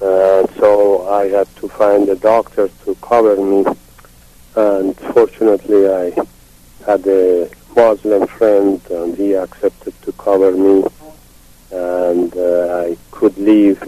uh, 0.00 0.46
so 0.58 1.08
I 1.08 1.28
had 1.28 1.48
to 1.56 1.68
find 1.68 2.08
a 2.08 2.16
doctor 2.16 2.68
to 2.84 2.94
cover 2.96 3.36
me. 3.36 3.64
And 4.56 4.96
fortunately, 4.96 5.88
I 5.88 6.16
had 6.84 7.06
a 7.06 7.50
Muslim 7.74 8.26
friend, 8.26 8.80
and 8.90 9.16
he 9.16 9.34
accepted 9.34 9.94
to 10.02 10.12
cover 10.12 10.52
me, 10.52 10.84
and 11.70 12.36
uh, 12.36 12.84
I 12.86 12.96
could 13.10 13.36
leave. 13.38 13.82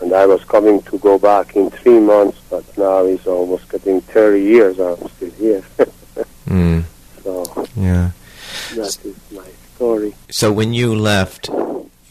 And 0.00 0.12
I 0.12 0.26
was 0.26 0.44
coming 0.44 0.82
to 0.82 0.98
go 0.98 1.18
back 1.18 1.56
in 1.56 1.70
three 1.70 2.00
months, 2.00 2.38
but 2.50 2.64
now 2.76 3.04
it's 3.04 3.26
almost 3.26 3.70
getting 3.70 4.00
30 4.02 4.42
years. 4.42 4.78
I'm 4.78 5.08
still 5.08 5.30
here. 5.30 5.64
Mm, 6.46 6.84
so 7.24 7.66
yeah. 7.74 8.12
that 8.76 9.04
is 9.04 9.16
my 9.32 9.48
story. 9.74 10.14
So 10.30 10.52
when 10.52 10.72
you 10.72 10.94
left, 10.94 11.50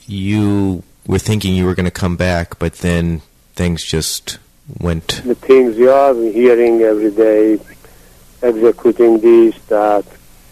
you 0.08 0.84
were 1.08 1.20
thinking 1.20 1.56
you 1.56 1.66
were 1.66 1.74
going 1.74 1.86
to 1.86 1.92
come 1.92 2.18
back, 2.18 2.60
but 2.60 2.74
then 2.74 3.22
things 3.54 3.84
just 3.84 4.40
went. 4.80 5.22
The 5.24 5.36
things 5.36 5.78
you 5.78 5.90
are 5.90 6.14
hearing 6.14 6.82
every 6.82 7.12
day, 7.12 7.60
executing 8.42 9.22
this, 9.22 9.58
that, 9.68 10.04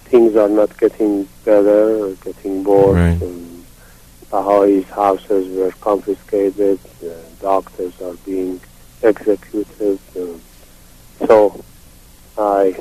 things 0.05 0.35
are 0.35 0.49
not 0.49 0.77
getting 0.77 1.27
better, 1.43 2.05
or 2.05 2.11
getting 2.15 2.63
worse. 2.63 3.21
Right. 3.21 3.52
Baha'is' 4.33 4.85
houses 4.85 5.45
were 5.55 5.71
confiscated, 5.73 6.79
uh, 7.05 7.09
doctors 7.39 7.93
are 8.01 8.15
being 8.25 8.59
executed. 9.03 9.99
Um, 10.15 10.41
so 11.27 11.63
I 12.35 12.73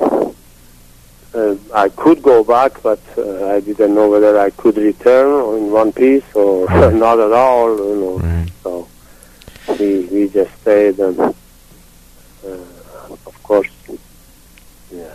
uh, 1.35 1.55
I 1.75 1.89
could 1.89 2.23
go 2.23 2.43
back, 2.43 2.81
but 2.81 2.99
uh, 3.19 3.53
I 3.53 3.59
didn't 3.59 3.93
know 3.93 4.09
whether 4.09 4.39
I 4.39 4.49
could 4.49 4.77
return 4.77 5.29
in 5.57 5.71
one 5.71 5.93
piece 5.93 6.25
or 6.33 6.65
not 7.05 7.19
at 7.19 7.31
all. 7.31 7.69
You 7.77 7.95
know, 8.01 8.17
Right. 8.17 8.49
so 8.63 8.87
we 9.77 10.05
we 10.13 10.29
just 10.29 10.53
stayed, 10.61 10.97
and 10.97 11.19
uh, 11.19 11.33
of 13.29 13.35
course, 13.43 13.69
yeah. 14.91 15.13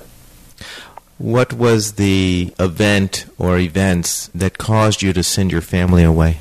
What 1.18 1.52
was 1.52 1.94
the 1.94 2.54
event 2.60 3.26
or 3.38 3.58
events 3.58 4.28
that 4.36 4.56
caused 4.56 5.02
you 5.02 5.12
to 5.12 5.24
send 5.24 5.50
your 5.50 5.60
family 5.60 6.04
away? 6.04 6.38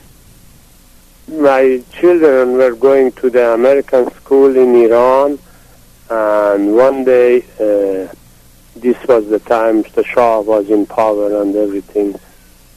My 1.27 1.81
children 1.93 2.53
were 2.53 2.75
going 2.75 3.11
to 3.13 3.31
the 3.31 3.53
American 3.55 4.11
school 4.11 4.55
in 4.55 4.75
Iran, 4.75 5.39
and 6.11 6.75
one 6.75 7.03
day, 7.05 7.39
uh, 7.59 8.13
this 8.75 9.03
was 9.07 9.27
the 9.29 9.39
time 9.39 9.81
the 9.95 10.03
Shah 10.03 10.41
was 10.41 10.69
in 10.69 10.85
power 10.85 11.41
and 11.41 11.55
everything 11.55 12.13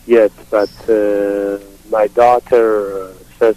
yet, 0.06 0.32
but 0.48 0.72
uh, 0.88 1.58
my 1.90 2.06
daughter 2.06 3.08
uh, 3.08 3.12
said 3.38 3.56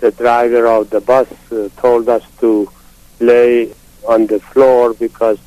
the 0.00 0.10
driver 0.10 0.66
of 0.66 0.90
the 0.90 1.00
bus 1.00 1.28
uh, 1.52 1.68
told 1.76 2.08
us 2.08 2.24
to 2.40 2.68
lay 3.20 3.72
on 4.08 4.26
the 4.26 4.40
floor 4.40 4.94
because 4.94 5.38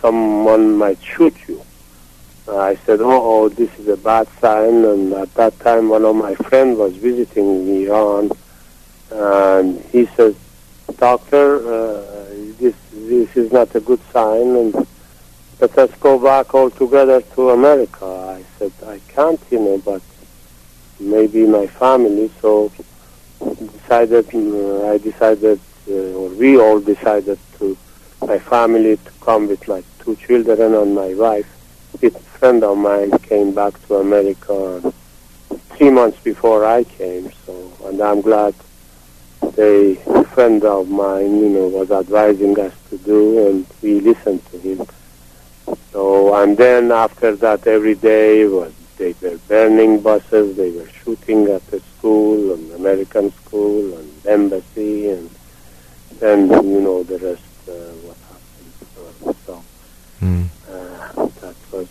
someone 0.00 0.76
might 0.76 1.02
shoot 1.02 1.34
you. 1.48 1.62
I 2.48 2.74
said, 2.86 3.00
oh, 3.00 3.44
oh, 3.44 3.48
this 3.48 3.70
is 3.78 3.86
a 3.88 3.96
bad 3.96 4.26
sign. 4.40 4.84
And 4.84 5.12
at 5.12 5.32
that 5.34 5.58
time, 5.60 5.88
one 5.88 6.04
of 6.04 6.16
my 6.16 6.34
friends 6.34 6.78
was 6.78 6.96
visiting 6.96 7.68
Iran, 7.84 8.30
and 9.12 9.80
he 9.92 10.06
says, 10.06 10.34
doctor, 10.98 11.56
uh, 11.58 12.00
this 12.58 12.74
this 12.92 13.36
is 13.36 13.52
not 13.52 13.74
a 13.74 13.80
good 13.80 14.00
sign, 14.12 14.56
and 14.56 14.86
let 15.60 15.78
us 15.78 15.94
go 16.00 16.18
back 16.18 16.52
all 16.54 16.70
together 16.70 17.20
to 17.20 17.50
America. 17.50 18.04
I 18.04 18.44
said, 18.58 18.72
I 18.86 19.00
can't, 19.08 19.40
you 19.50 19.60
know, 19.60 19.78
but 19.78 20.02
maybe 20.98 21.46
my 21.46 21.66
family. 21.66 22.30
So 22.40 22.72
decided, 23.38 24.34
uh, 24.34 24.90
I 24.90 24.98
decided, 24.98 25.60
uh, 25.88 25.92
or 25.92 26.30
we 26.30 26.58
all 26.58 26.80
decided 26.80 27.38
my 28.22 28.38
family 28.38 28.96
to 28.96 29.10
come 29.20 29.48
with 29.48 29.66
my 29.68 29.82
two 30.00 30.16
children 30.16 30.74
and 30.74 30.94
my 30.94 31.14
wife. 31.14 31.46
A 32.02 32.10
friend 32.10 32.62
of 32.64 32.78
mine 32.78 33.10
came 33.18 33.52
back 33.54 33.74
to 33.86 33.96
America 33.96 34.92
three 35.70 35.90
months 35.90 36.18
before 36.22 36.64
I 36.64 36.84
came. 36.84 37.30
So, 37.46 37.72
and 37.86 38.00
I'm 38.00 38.20
glad 38.20 38.54
a 39.58 39.94
friend 40.34 40.64
of 40.64 40.88
mine, 40.88 41.38
you 41.38 41.48
know, 41.48 41.68
was 41.68 41.90
advising 41.90 42.58
us 42.58 42.74
to 42.90 42.98
do, 42.98 43.48
and 43.48 43.66
we 43.82 44.00
listened 44.00 44.44
to 44.50 44.58
him. 44.58 44.86
So, 45.92 46.34
and 46.34 46.56
then 46.56 46.92
after 46.92 47.34
that, 47.36 47.66
every 47.66 47.94
day 47.94 48.46
was 48.46 48.72
they 48.96 49.14
were 49.22 49.38
burning 49.48 50.00
buses, 50.00 50.56
they 50.56 50.70
were 50.70 50.88
shooting 50.88 51.46
at 51.48 51.66
the 51.68 51.80
school, 51.80 52.52
and 52.54 52.72
American 52.72 53.32
school, 53.32 53.96
and 53.96 54.26
embassy, 54.26 55.10
and 55.10 55.30
then 56.18 56.48
you 56.48 56.80
know 56.80 57.02
the 57.02 57.18
rest. 57.18 57.42
Uh? 57.68 57.99
So 59.46 59.62
Mm. 60.22 60.48
uh, 60.68 61.26
that 61.40 61.56
was 61.72 61.86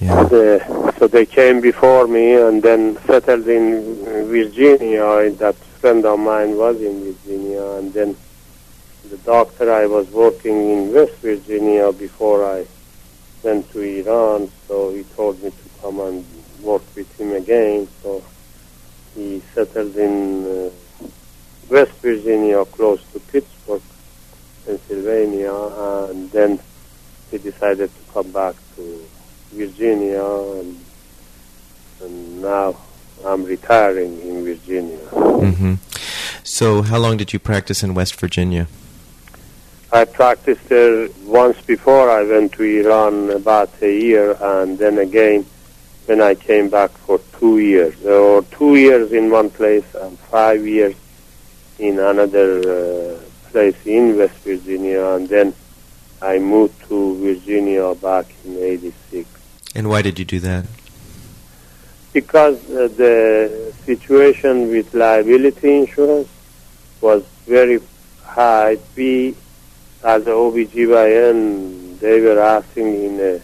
Yeah. 0.00 0.24
the, 0.24 0.92
so 0.98 1.06
they 1.06 1.24
came 1.24 1.60
before 1.60 2.06
me 2.06 2.34
and 2.34 2.62
then 2.62 2.98
settled 3.06 3.48
in 3.48 4.04
Virginia. 4.28 5.30
That 5.30 5.54
friend 5.80 6.04
of 6.04 6.18
mine 6.18 6.56
was 6.56 6.76
in 6.80 6.94
Virginia, 7.04 7.64
and 7.78 7.92
then 7.92 8.16
the 9.08 9.16
doctor 9.18 9.72
I 9.72 9.86
was 9.86 10.06
working 10.10 10.70
in 10.70 10.92
West 10.92 11.16
Virginia 11.22 11.92
before 11.92 12.44
I 12.44 12.66
went 13.42 13.70
to 13.72 13.80
Iran. 13.80 14.50
So 14.68 14.90
he 14.92 15.04
told 15.16 15.42
me 15.42 15.50
to 15.50 15.66
come 15.80 16.00
and 16.00 16.24
work 16.62 16.82
with 16.96 17.10
him 17.20 17.32
again. 17.32 17.88
So 18.02 18.22
he 19.14 19.42
settled 19.54 19.96
in 19.96 20.44
uh, 20.44 20.70
West 21.70 21.92
Virginia, 22.02 22.64
close 22.64 23.00
to 23.12 23.20
Pittsburgh, 23.20 23.82
Pennsylvania, 24.64 25.52
and 26.10 26.30
then 26.30 26.58
he 27.30 27.38
decided 27.38 27.90
to 27.94 28.12
come 28.12 28.30
back 28.30 28.54
to 28.76 29.04
Virginia, 29.52 30.24
and, 30.24 30.78
and 32.02 32.42
now 32.42 32.76
I'm 33.24 33.44
retiring 33.44 34.20
in 34.20 34.44
Virginia. 34.44 34.98
hmm 34.98 35.74
So, 36.42 36.82
how 36.82 36.98
long 36.98 37.16
did 37.16 37.32
you 37.32 37.38
practice 37.38 37.82
in 37.82 37.94
West 37.94 38.18
Virginia? 38.20 38.66
I 39.92 40.04
practiced 40.04 40.68
there 40.68 41.08
once 41.24 41.60
before 41.62 42.10
I 42.10 42.24
went 42.24 42.52
to 42.54 42.62
Iran 42.64 43.30
about 43.30 43.70
a 43.80 43.92
year, 43.92 44.36
and 44.40 44.76
then 44.78 44.98
again 44.98 45.46
when 46.06 46.20
I 46.20 46.34
came 46.34 46.68
back 46.68 46.90
for 46.90 47.18
two 47.38 47.58
years, 47.60 48.04
or 48.04 48.42
two 48.42 48.76
years 48.76 49.12
in 49.12 49.30
one 49.30 49.50
place 49.50 49.86
and 49.94 50.18
five 50.18 50.66
years 50.66 50.94
in 51.78 51.98
another 51.98 53.14
uh, 53.14 53.20
place 53.54 53.80
in 53.86 54.16
West 54.18 54.38
Virginia, 54.50 55.04
and 55.14 55.28
then 55.28 55.54
I 56.20 56.38
moved 56.38 56.76
to 56.88 56.98
Virginia 57.26 57.94
back 57.94 58.26
in 58.44 58.58
'86. 58.58 59.28
And 59.76 59.88
why 59.88 60.02
did 60.02 60.18
you 60.18 60.24
do 60.24 60.40
that? 60.40 60.64
because 62.14 62.58
uh, 62.70 62.88
the 62.96 63.74
situation 63.84 64.68
with 64.68 64.94
liability 64.94 65.78
insurance 65.78 66.28
was 67.00 67.24
very 67.44 67.80
high. 68.22 68.78
We, 68.96 69.34
as 70.02 70.22
a 70.28 70.30
OBGYN, 70.30 71.98
they 71.98 72.20
were 72.20 72.38
asking 72.38 73.04
in 73.04 73.14
uh, 73.20 73.40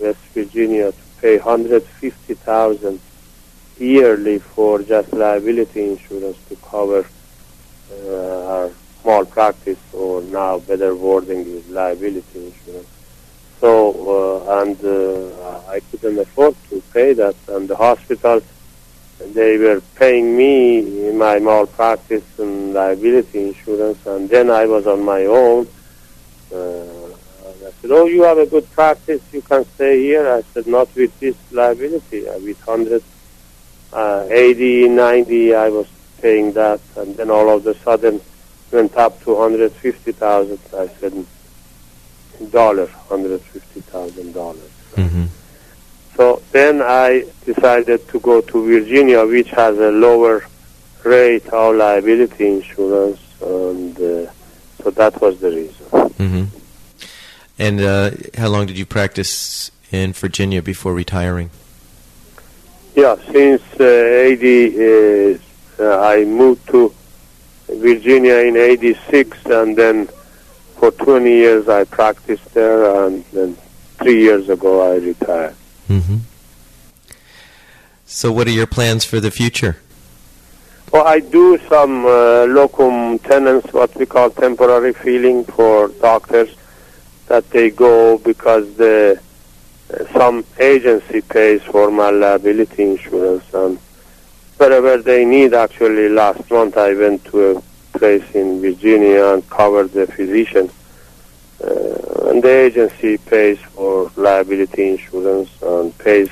West 0.00 0.24
Virginia 0.32 0.92
to 0.92 0.98
pay 1.20 1.38
150000 1.38 3.00
yearly 3.78 4.38
for 4.38 4.80
just 4.82 5.12
liability 5.12 5.90
insurance 5.90 6.38
to 6.48 6.56
cover 6.56 7.04
uh, 7.92 8.52
our 8.54 8.70
small 9.08 9.24
practice, 9.24 9.78
or 9.94 10.20
now 10.20 10.58
better 10.58 10.94
wording 10.94 11.40
is 11.40 11.66
liability 11.70 12.48
insurance. 12.48 12.88
So, 13.58 13.72
uh, 14.16 14.60
and 14.60 14.76
uh, 14.84 15.60
I 15.66 15.80
couldn't 15.80 16.18
afford 16.18 16.54
to 16.68 16.82
pay 16.92 17.14
that. 17.14 17.34
And 17.48 17.66
the 17.68 17.76
hospital, 17.76 18.42
they 19.32 19.56
were 19.56 19.80
paying 19.94 20.36
me 20.36 21.08
in 21.08 21.16
my 21.16 21.38
malpractice 21.38 22.28
and 22.38 22.74
liability 22.74 23.48
insurance. 23.48 24.04
And 24.04 24.28
then 24.28 24.50
I 24.50 24.66
was 24.66 24.86
on 24.86 25.02
my 25.02 25.24
own. 25.24 25.66
Uh, 26.52 26.84
I 27.66 27.70
said, 27.80 27.90
oh, 27.90 28.04
you 28.04 28.24
have 28.24 28.36
a 28.36 28.46
good 28.46 28.70
practice. 28.72 29.22
You 29.32 29.40
can 29.40 29.64
stay 29.74 30.02
here. 30.02 30.30
I 30.30 30.42
said, 30.52 30.66
not 30.66 30.94
with 30.94 31.18
this 31.18 31.36
liability. 31.50 32.28
Uh, 32.28 32.38
with 32.40 32.60
100, 32.66 33.02
uh, 33.94 34.26
80, 34.30 34.90
90, 34.90 35.54
I 35.54 35.70
was 35.70 35.86
paying 36.20 36.52
that. 36.52 36.80
And 36.94 37.16
then 37.16 37.30
all 37.30 37.48
of 37.48 37.66
a 37.66 37.74
sudden 37.74 38.20
went 38.70 38.96
up 38.96 39.22
to 39.24 39.34
150,000. 39.34 40.58
I 40.76 40.88
said, 41.00 41.26
dollar, 42.50 42.86
hundred 42.86 43.40
fifty 43.42 43.80
thousand 43.80 44.32
dollars. 44.32 44.70
hmm 44.94 45.24
So 46.16 46.42
then 46.52 46.82
I 46.82 47.24
decided 47.44 48.08
to 48.08 48.20
go 48.20 48.40
to 48.40 48.66
Virginia, 48.66 49.24
which 49.26 49.50
has 49.50 49.78
a 49.78 49.90
lower 49.90 50.44
rate 51.04 51.46
of 51.48 51.76
liability 51.76 52.46
insurance, 52.46 53.20
and 53.40 53.96
uh, 53.96 54.30
so 54.82 54.90
that 54.90 55.20
was 55.20 55.40
the 55.40 55.50
reason. 55.50 55.86
hmm 56.16 56.44
And 57.58 57.80
uh, 57.80 58.10
how 58.36 58.48
long 58.48 58.66
did 58.66 58.78
you 58.78 58.86
practice 58.86 59.70
in 59.90 60.12
Virginia 60.12 60.62
before 60.62 60.94
retiring? 60.94 61.50
Yeah, 62.94 63.16
since 63.32 63.62
uh, 63.78 63.84
eighty, 63.84 64.74
uh, 64.74 65.38
uh, 65.80 66.00
I 66.00 66.24
moved 66.24 66.66
to 66.68 66.92
Virginia 67.68 68.36
in 68.36 68.56
'86, 68.56 69.46
and 69.46 69.76
then 69.76 70.08
for 70.76 70.90
20 70.90 71.30
years 71.30 71.68
I 71.68 71.84
practiced 71.84 72.54
there, 72.54 73.04
and 73.04 73.24
then 73.32 73.56
three 73.98 74.20
years 74.22 74.48
ago 74.48 74.92
I 74.92 74.96
retired. 74.96 75.54
hmm 75.86 76.18
So, 78.06 78.32
what 78.32 78.46
are 78.46 78.52
your 78.52 78.66
plans 78.66 79.04
for 79.04 79.20
the 79.20 79.30
future? 79.30 79.76
Well, 80.92 81.06
I 81.06 81.20
do 81.20 81.58
some 81.68 82.06
uh, 82.06 82.46
locum 82.46 83.18
tenens, 83.18 83.64
what 83.72 83.94
we 83.96 84.06
call 84.06 84.30
temporary 84.30 84.94
feeling 84.94 85.44
for 85.44 85.88
doctors, 85.88 86.48
that 87.26 87.50
they 87.50 87.68
go 87.68 88.16
because 88.16 88.74
the 88.76 89.20
uh, 89.92 90.04
some 90.12 90.44
agency 90.58 91.20
pays 91.20 91.62
for 91.62 91.90
my 91.90 92.10
liability 92.10 92.84
insurance, 92.84 93.44
and 93.52 93.78
wherever 94.58 94.98
they 94.98 95.24
need. 95.24 95.54
Actually, 95.54 96.08
last 96.08 96.50
month 96.50 96.76
I 96.76 96.92
went 96.94 97.24
to 97.26 97.56
a 97.56 97.62
place 97.98 98.24
in 98.34 98.60
Virginia 98.60 99.26
and 99.26 99.48
covered 99.48 99.92
the 99.92 100.06
physician, 100.06 100.70
uh, 101.64 102.28
and 102.28 102.42
the 102.42 102.50
agency 102.66 103.18
pays 103.18 103.58
for 103.58 104.10
liability 104.16 104.90
insurance 104.90 105.50
and 105.62 105.96
pays 105.98 106.28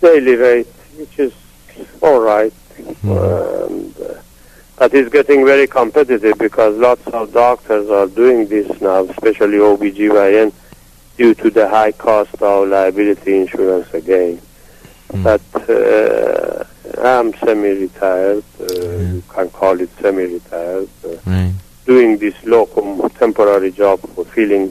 daily 0.00 0.36
rate, 0.36 0.66
which 0.96 1.18
is 1.18 1.32
all 2.00 2.20
right. 2.20 2.52
And, 3.02 3.94
uh, 4.00 4.14
but 4.78 4.94
it's 4.94 5.10
getting 5.10 5.44
very 5.44 5.66
competitive 5.66 6.38
because 6.38 6.76
lots 6.76 7.04
of 7.08 7.32
doctors 7.32 7.90
are 7.90 8.06
doing 8.06 8.46
this 8.46 8.80
now, 8.80 9.02
especially 9.04 9.58
OBGYN, 9.58 10.52
due 11.16 11.34
to 11.34 11.50
the 11.50 11.68
high 11.68 11.90
cost 11.90 12.40
of 12.40 12.68
liability 12.68 13.40
insurance 13.40 13.92
again. 13.92 14.40
Mm. 15.12 15.24
But 15.24 15.70
uh, 15.70 16.64
I'm 16.96 17.34
semi-retired, 17.34 18.44
uh, 18.60 18.64
you 19.14 19.22
can 19.28 19.50
call 19.50 19.80
it 19.80 19.90
semi-retired, 20.00 20.88
uh, 21.04 21.08
Right. 21.26 21.52
doing 21.86 22.18
this 22.18 22.34
locum 22.44 23.08
temporary 23.18 23.70
job 23.72 24.00
for 24.14 24.24
filling 24.24 24.70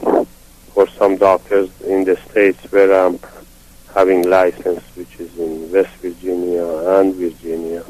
for 0.73 0.87
some 0.97 1.17
doctors 1.17 1.69
in 1.85 2.03
the 2.05 2.17
states 2.29 2.59
where 2.71 2.91
I'm 2.93 3.19
having 3.93 4.29
license, 4.29 4.83
which 4.95 5.19
is 5.19 5.35
in 5.37 5.71
West 5.71 5.95
Virginia 6.01 6.65
and 6.97 7.15
Virginia. 7.15 7.83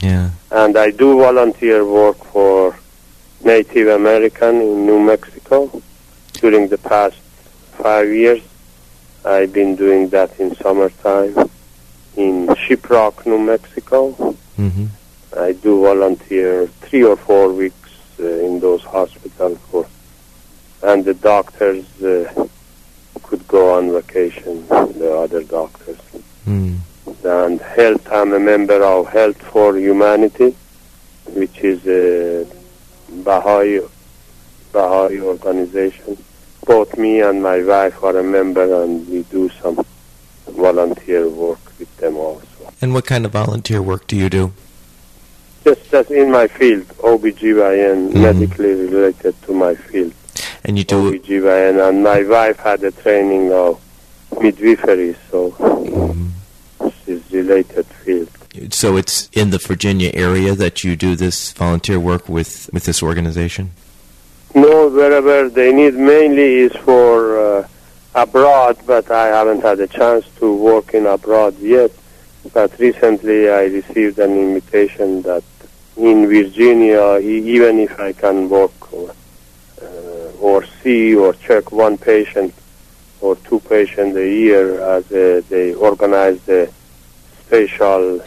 Yeah. 0.00 0.30
And 0.50 0.76
I 0.76 0.90
do 0.90 1.18
volunteer 1.18 1.84
work 1.84 2.16
for 2.32 2.74
Native 3.44 3.88
American 3.88 4.60
in 4.60 4.86
New 4.86 5.00
Mexico. 5.00 5.82
During 6.34 6.68
the 6.68 6.78
past 6.78 7.16
five 7.82 8.08
years, 8.08 8.40
I've 9.24 9.52
been 9.52 9.74
doing 9.76 10.08
that 10.10 10.30
in 10.38 10.54
summertime 10.56 11.50
in 12.18 12.48
Shiprock, 12.48 13.24
New 13.26 13.38
Mexico. 13.38 14.10
hmm 14.56 14.86
I 15.36 15.52
do 15.52 15.82
volunteer 15.82 16.66
three 16.82 17.04
or 17.04 17.16
four 17.16 17.52
weeks 17.52 17.90
uh, 18.18 18.78
hospital 18.78 19.54
for, 19.70 19.86
and 20.82 21.04
the 21.04 21.14
doctors 21.14 21.84
uh, 22.02 22.46
could 23.22 23.46
go 23.46 23.74
on 23.76 23.92
vacation, 23.92 24.66
the 24.68 25.10
other 25.24 25.42
doctors. 25.44 26.00
Mm. 26.46 26.78
And 27.24 27.60
health, 27.60 28.04
I'm 28.10 28.32
a 28.32 28.40
member 28.40 28.82
of 28.82 29.08
Health 29.08 29.40
for 29.52 29.76
Humanity, 29.76 30.56
which 31.26 31.58
is 31.60 31.86
a 31.86 32.46
Baha'i, 33.22 33.80
Baha'i 34.72 35.20
organization. 35.20 36.16
Both 36.66 36.96
me 36.98 37.20
and 37.20 37.42
my 37.42 37.62
wife 37.62 38.02
are 38.02 38.18
a 38.18 38.24
member 38.24 38.82
and 38.82 39.06
we 39.08 39.22
do 39.24 39.50
some 39.62 39.84
volunteer 40.52 41.28
work 41.28 41.58
with 41.78 41.94
them 41.98 42.16
also. 42.16 42.42
And 42.80 42.94
what 42.94 43.06
kind 43.06 43.24
of 43.26 43.32
volunteer 43.32 43.82
work 43.82 44.06
do 44.06 44.16
you 44.16 44.28
do? 44.28 44.52
Just, 45.64 45.90
just 45.90 46.10
in 46.10 46.30
my 46.30 46.46
field, 46.46 46.86
OBGYN, 46.98 48.12
Mhm. 48.12 48.22
medically 48.22 48.74
related 48.74 49.34
to 49.42 49.52
my 49.52 49.74
field. 49.74 50.12
And 50.64 50.78
you 50.78 50.84
do 50.84 51.10
OBGYN, 51.12 51.80
and 51.88 52.02
my 52.02 52.22
wife 52.22 52.58
had 52.60 52.82
a 52.84 52.90
training 52.90 53.52
of 53.52 53.78
midwifery, 54.40 55.16
so 55.30 55.50
Mhm. 55.58 56.28
she's 57.04 57.20
related 57.32 57.86
field. 58.04 58.28
So 58.70 58.96
it's 58.96 59.28
in 59.32 59.50
the 59.50 59.58
Virginia 59.58 60.10
area 60.14 60.54
that 60.54 60.82
you 60.84 60.96
do 60.96 61.14
this 61.16 61.52
volunteer 61.52 61.98
work 62.00 62.28
with, 62.28 62.70
with 62.72 62.84
this 62.84 63.02
organization? 63.02 63.70
No, 64.54 64.88
wherever 64.88 65.48
they 65.48 65.72
need 65.72 65.94
mainly 65.94 66.60
is 66.60 66.72
for 66.84 67.38
uh, 67.38 67.66
abroad, 68.18 68.76
but 68.86 69.10
I 69.10 69.26
haven't 69.28 69.62
had 69.62 69.78
a 69.80 69.86
chance 69.86 70.26
to 70.38 70.54
work 70.54 70.94
in 70.94 71.06
abroad 71.06 71.58
yet. 71.58 71.92
But 72.52 72.78
recently 72.78 73.48
I 73.50 73.64
received 73.64 74.18
an 74.18 74.32
invitation 74.32 75.22
that 75.22 75.44
in 75.96 76.26
Virginia, 76.26 77.18
even 77.18 77.78
if 77.80 77.98
I 77.98 78.12
can 78.12 78.48
work 78.48 78.76
uh, 78.92 80.40
or 80.40 80.64
see 80.82 81.14
or 81.14 81.34
check 81.34 81.72
one 81.72 81.98
patient 81.98 82.54
or 83.20 83.36
two 83.36 83.60
patients 83.60 84.16
a 84.16 84.28
year, 84.28 84.80
as 84.80 85.10
a, 85.10 85.40
they 85.48 85.74
organize 85.74 86.40
the 86.42 86.72
special 87.40 88.20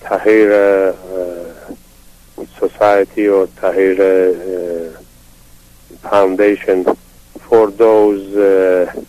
Tahirih 0.00 0.94
uh, 1.18 2.44
Society 2.58 3.28
or 3.28 3.46
Tahirih 3.48 4.94
uh, 4.94 5.02
Foundation 6.08 6.84
for 7.48 7.70
those 7.70 8.22
uh, 8.36 9.04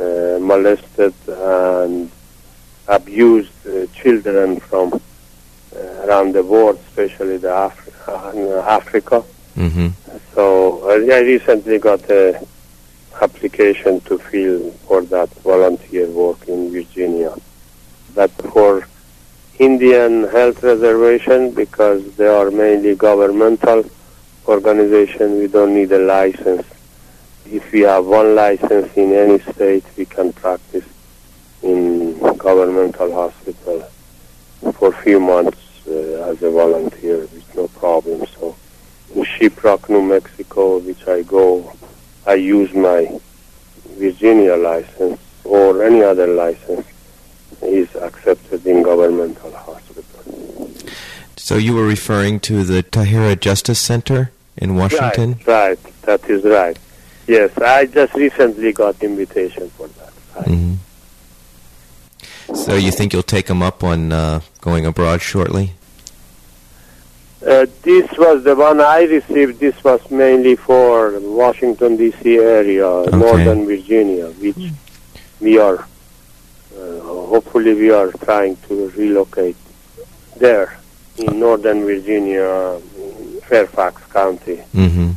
uh, 0.00 0.38
molested 0.40 1.14
and 1.28 2.10
abused 2.88 3.52
uh, 3.66 3.86
children 4.00 4.60
from 4.60 4.92
uh, 4.92 5.78
around 6.06 6.32
the 6.32 6.42
world, 6.42 6.78
especially 6.88 7.36
the 7.36 7.54
Af- 7.54 8.08
uh, 8.08 8.60
Africa. 8.78 9.24
Mm-hmm. 9.56 9.88
So 10.34 10.90
I 10.90 11.20
recently 11.20 11.78
got 11.78 12.02
a 12.10 12.44
application 13.20 14.00
to 14.02 14.18
fill 14.18 14.70
for 14.86 15.02
that 15.02 15.30
volunteer 15.50 16.06
work 16.10 16.48
in 16.48 16.72
Virginia. 16.72 17.32
But 18.14 18.30
for 18.52 18.86
Indian 19.58 20.28
Health 20.28 20.62
Reservation, 20.62 21.52
because 21.52 22.02
they 22.16 22.26
are 22.26 22.50
mainly 22.50 22.94
governmental 22.96 23.84
organization, 24.46 25.38
we 25.38 25.46
don't 25.46 25.74
need 25.74 25.92
a 25.92 26.00
license. 26.00 26.66
If 27.46 27.72
we 27.72 27.80
have 27.80 28.06
one 28.06 28.34
license 28.34 28.94
in 28.96 29.12
any 29.12 29.38
state, 29.40 29.84
we 29.96 30.06
can 30.06 30.32
practice 30.32 30.84
in 31.62 32.18
governmental 32.36 33.12
hospital 33.12 33.88
for 34.72 34.88
a 34.88 35.02
few 35.02 35.20
months 35.20 35.58
uh, 35.86 36.30
as 36.30 36.42
a 36.42 36.50
volunteer 36.50 37.20
with 37.20 37.54
no 37.54 37.68
problem. 37.68 38.24
So 38.38 38.56
in 39.14 39.24
Shiprock, 39.24 39.88
New 39.88 40.02
Mexico, 40.02 40.78
which 40.78 41.06
I 41.06 41.22
go, 41.22 41.72
I 42.26 42.34
use 42.34 42.72
my 42.74 43.18
Virginia 43.90 44.56
license 44.56 45.20
or 45.44 45.84
any 45.84 46.02
other 46.02 46.26
license 46.26 46.86
is 47.62 47.94
accepted 47.96 48.66
in 48.66 48.82
governmental 48.82 49.52
hospital. 49.52 50.70
So 51.36 51.56
you 51.56 51.74
were 51.74 51.86
referring 51.86 52.40
to 52.40 52.64
the 52.64 52.82
Tahirih 52.82 53.38
Justice 53.38 53.78
Center 53.78 54.30
in 54.56 54.76
Washington? 54.76 55.40
Right, 55.46 55.78
right, 55.78 56.02
that 56.02 56.28
is 56.30 56.44
right. 56.44 56.78
Yes, 57.26 57.56
I 57.58 57.86
just 57.86 58.14
recently 58.14 58.72
got 58.72 59.02
invitation 59.02 59.70
for 59.70 59.88
that. 59.88 60.12
Right. 60.36 60.46
hmm 60.48 60.74
So 62.54 62.74
you 62.76 62.90
think 62.90 63.12
you'll 63.12 63.22
take 63.22 63.46
them 63.46 63.62
up 63.62 63.82
on 63.82 64.12
uh, 64.12 64.40
going 64.60 64.84
abroad 64.86 65.22
shortly? 65.22 65.72
Uh, 67.46 67.66
this 67.82 68.10
was 68.16 68.42
the 68.44 68.54
one 68.56 68.80
I 68.80 69.02
received. 69.02 69.60
This 69.60 69.82
was 69.84 70.00
mainly 70.10 70.56
for 70.56 71.18
Washington 71.20 71.96
D.C. 71.96 72.38
area, 72.38 73.04
Northern 73.10 73.66
Virginia, 73.66 74.28
which 74.30 74.72
we 75.40 75.58
are. 75.58 75.86
Uh, 76.74 77.00
hopefully, 77.00 77.74
we 77.74 77.90
are 77.90 78.10
trying 78.24 78.56
to 78.68 78.88
relocate 78.96 79.56
there 80.38 80.78
in 81.18 81.38
Northern 81.38 81.84
Virginia, 81.84 82.80
Fairfax 83.46 84.02
County. 84.12 84.56
Mm-hmm. 84.56 84.80
Mm-hmm. 84.80 85.10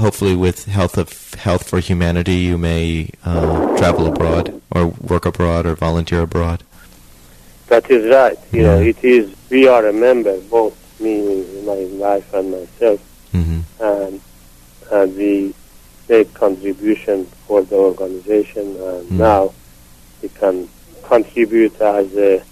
Hopefully, 0.00 0.34
with 0.34 0.64
Health 0.64 0.96
of 0.96 1.34
Health 1.34 1.68
for 1.68 1.78
Humanity, 1.78 2.36
you 2.36 2.56
may 2.56 3.10
uh, 3.22 3.76
travel 3.76 4.06
abroad, 4.06 4.58
or 4.70 4.86
work 4.86 5.26
abroad, 5.26 5.66
or 5.66 5.74
volunteer 5.74 6.22
abroad. 6.22 6.62
That 7.66 7.90
is 7.90 8.10
right. 8.10 8.38
You 8.50 8.62
know, 8.62 8.80
Yeah. 8.80 8.88
it 8.92 9.04
is. 9.04 9.30
We 9.50 9.68
are 9.68 9.86
a 9.86 9.92
member, 9.92 10.40
both 10.40 10.74
me, 11.00 11.44
my 11.66 11.84
wife, 12.04 12.32
and 12.32 12.50
myself, 12.50 13.00
Mm-hmm. 13.34 13.60
and 13.82 14.20
and 14.90 15.16
we 15.18 15.54
make 16.08 16.32
contribution 16.32 17.26
for 17.46 17.60
the 17.62 17.76
organization. 17.76 18.66
And 18.80 19.04
Mm. 19.10 19.18
now 19.28 19.52
we 20.22 20.30
can 20.30 20.66
contribute 21.02 21.78
as 21.80 22.08
a 22.16 22.42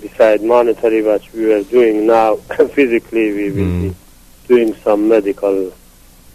beside 0.00 0.42
monetary, 0.42 1.02
what 1.02 1.22
we 1.34 1.44
were 1.44 1.62
doing 1.64 2.06
now. 2.06 2.36
physically, 2.78 3.32
we 3.32 3.50
will 3.50 3.72
Mm. 3.74 3.82
be 3.82 3.94
doing 4.48 4.74
some 4.82 5.08
medical 5.08 5.70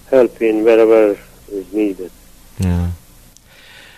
help 0.10 0.42
in 0.42 0.64
wherever 0.64 1.18
is 1.52 1.74
needed. 1.74 2.12
Yeah. 2.60 2.92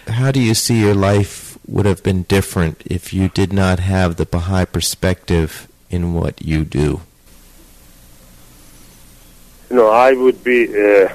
How 0.07 0.31
do 0.31 0.39
you 0.41 0.53
see 0.53 0.79
your 0.79 0.95
life 0.95 1.57
would 1.67 1.85
have 1.85 2.01
been 2.01 2.23
different 2.23 2.81
if 2.85 3.13
you 3.13 3.29
did 3.29 3.51
not 3.51 3.79
have 3.79 4.15
the 4.15 4.25
Baha'i 4.25 4.65
perspective 4.65 5.67
in 5.89 6.13
what 6.13 6.41
you 6.41 6.63
do? 6.63 7.01
you 9.69 9.75
know, 9.75 9.89
I 9.89 10.13
would 10.13 10.43
be 10.43 10.67
uh, 10.69 11.09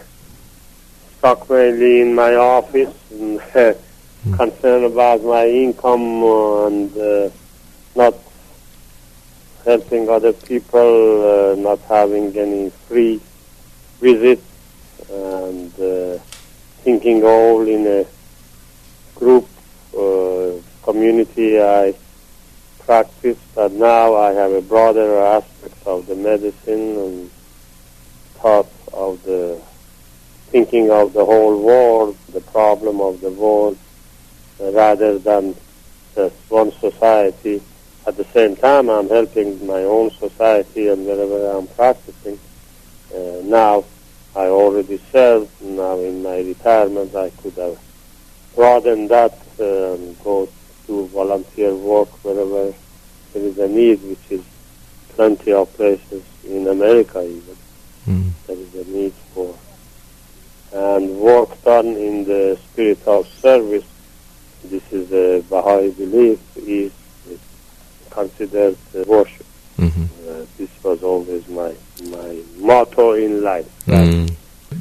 stuck 1.19 1.49
mainly 1.49 2.03
in 2.03 2.15
my 2.15 2.35
office 2.35 2.95
and 3.11 3.41
uh, 3.55 3.75
concerned 4.37 4.85
about 4.85 5.23
my 5.23 5.47
income 5.47 6.23
and 6.23 6.97
uh, 6.97 7.31
not 7.97 8.15
helping 9.65 10.09
other 10.09 10.33
people, 10.33 11.53
uh, 11.53 11.55
not 11.57 11.79
having 11.81 12.37
any 12.37 12.71
free 12.89 13.21
visits, 14.01 14.45
and 15.13 15.81
uh, 15.81 16.19
thinking 16.83 17.23
all 17.25 17.67
in 17.69 17.87
a 17.87 18.07
group 19.15 19.47
uh, 19.97 20.53
community 20.83 21.61
I 21.61 21.95
practice. 22.81 23.39
But 23.55 23.73
now 23.73 24.17
I 24.17 24.33
have 24.33 24.53
a 24.53 24.63
broader 24.63 25.19
aspect 25.19 25.87
of 25.87 26.07
the 26.07 26.17
medicine 26.17 26.97
and 26.99 27.31
thought 28.35 28.71
of 28.93 29.23
the 29.25 29.61
thinking 30.49 30.91
of 30.91 31.13
the 31.13 31.25
whole 31.25 31.63
world, 31.63 32.17
the 32.33 32.41
problem 32.41 33.01
of 33.01 33.21
the 33.21 33.31
world, 33.31 33.79
rather 34.61 35.19
than 35.19 35.57
just 36.15 36.37
one 36.49 36.73
society. 36.73 37.63
At 38.07 38.17
the 38.17 38.25
same 38.25 38.57
time, 38.57 38.91
I'm 38.91 39.09
helping 39.09 39.65
my 39.67 39.85
own 39.85 40.11
society 40.11 40.89
and 40.89 41.07
wherever 41.07 41.53
I'm 41.53 41.69
practicing. 41.69 42.39
Uh, 43.15 43.41
now, 43.45 43.85
I 44.35 44.47
already 44.47 44.99
served. 45.11 45.51
Now, 45.61 45.99
in 45.99 46.23
my 46.23 46.39
retirement, 46.39 47.15
I 47.15 47.31
could 47.31 47.55
have 47.55 47.79
broadened 48.55 49.11
that 49.11 49.39
and 49.59 50.19
go 50.23 50.49
to 50.87 51.07
volunteer 51.09 51.75
work 51.75 52.09
wherever 52.25 52.73
there 53.33 53.43
is 53.43 53.59
a 53.59 53.69
need, 53.69 54.03
which 54.03 54.31
is 54.31 54.45
plenty 55.11 55.53
of 55.53 55.73
places 55.75 56.23
in 56.45 56.67
America 56.69 57.23
even 57.23 57.57
Mm. 58.09 58.33
there 58.49 58.57
is 58.57 58.75
a 58.75 58.91
need 58.91 59.13
for. 59.33 59.55
And 60.73 61.21
work 61.21 61.63
done 61.63 61.87
in 61.97 62.25
the 62.25 62.59
spirit 62.65 63.07
of 63.07 63.29
service, 63.29 63.85
this 64.65 64.83
is 64.93 65.13
a 65.13 65.43
Baha'i 65.49 65.91
belief, 65.91 66.41
is 66.57 66.91
considered 68.11 68.77
uh, 68.97 69.05
worship. 69.07 69.47
Mm-hmm. 69.79 70.05
Uh, 70.29 70.45
this 70.59 70.71
was 70.83 71.03
always 71.03 71.47
my 71.49 71.73
my 72.11 72.43
motto 72.59 73.13
in 73.13 73.43
life. 73.43 73.67
Mm. 73.87 74.35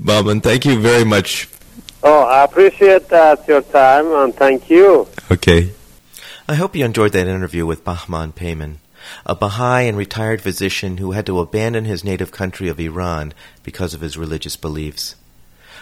Bahman, 0.04 0.42
thank 0.42 0.66
you 0.66 0.80
very 0.80 1.04
much. 1.04 1.50
Oh, 2.04 2.24
I 2.24 2.44
appreciate 2.44 3.10
that 3.10 3.48
your 3.48 3.62
time 3.62 4.12
and 4.14 4.36
thank 4.36 4.70
you. 4.70 5.08
Okay. 5.32 5.72
I 6.48 6.56
hope 6.56 6.76
you 6.76 6.84
enjoyed 6.84 7.14
that 7.14 7.28
interview 7.28 7.66
with 7.66 7.84
Bahman 7.84 8.34
Payman. 8.34 8.78
a 9.26 9.36
Baha'i 9.36 9.88
and 9.88 9.98
retired 9.98 10.42
physician 10.42 10.98
who 10.98 11.12
had 11.12 11.26
to 11.26 11.40
abandon 11.40 11.86
his 11.86 12.04
native 12.04 12.32
country 12.32 12.68
of 12.70 12.80
Iran 12.80 13.34
because 13.64 13.94
of 13.94 14.02
his 14.02 14.18
religious 14.18 14.56
beliefs. 14.56 15.16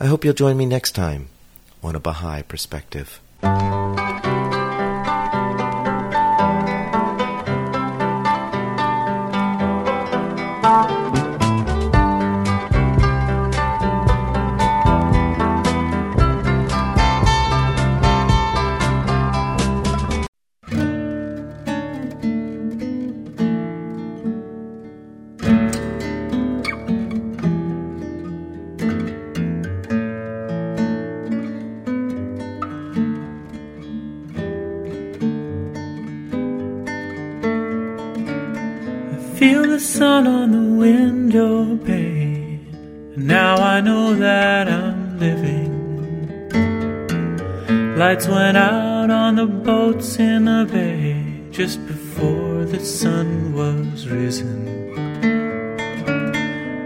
I 0.00 0.07
hope 0.07 0.24
you'll 0.24 0.32
join 0.32 0.57
me 0.57 0.64
next 0.64 0.92
time 0.92 1.28
on 1.82 1.94
a 1.94 2.00
Baha'i 2.00 2.44
Perspective. 2.44 3.20
Feel 39.39 39.62
the 39.66 39.80
sun 39.80 40.28
on 40.28 40.53
the 40.53 40.76
window 40.78 41.76
pane, 41.78 42.68
and 43.16 43.26
now 43.26 43.57
I 43.57 43.80
know 43.80 44.14
that 44.14 44.68
I'm 44.68 45.18
living. 45.18 45.72
Lights 47.97 48.28
went 48.28 48.57
out 48.57 49.11
on 49.11 49.35
the 49.35 49.47
boats 49.47 50.18
in 50.20 50.45
the 50.45 50.68
bay 50.70 51.49
just 51.51 51.85
before 51.87 52.64
the 52.64 52.78
sun 52.78 53.55
was 53.55 54.07
risen. 54.07 54.61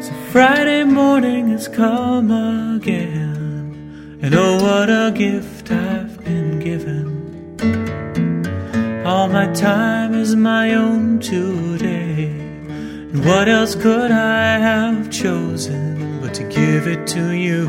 So 0.00 0.12
Friday 0.32 0.84
morning 0.84 1.48
has 1.48 1.68
come 1.68 2.30
again, 2.76 4.18
and 4.22 4.34
oh, 4.34 4.56
what 4.62 4.88
a 4.88 5.12
gift 5.14 5.70
I've 5.70 6.24
been 6.24 6.60
given. 6.60 7.06
All 9.06 9.28
my 9.28 9.52
time 9.52 10.14
is 10.14 10.34
my 10.34 10.74
own 10.74 11.18
today. 11.20 11.87
And 13.12 13.24
what 13.24 13.48
else 13.48 13.74
could 13.74 14.10
I 14.10 14.58
have 14.58 15.10
chosen 15.10 16.20
but 16.20 16.34
to 16.34 16.44
give 16.44 16.86
it 16.86 17.06
to 17.08 17.30
you? 17.30 17.66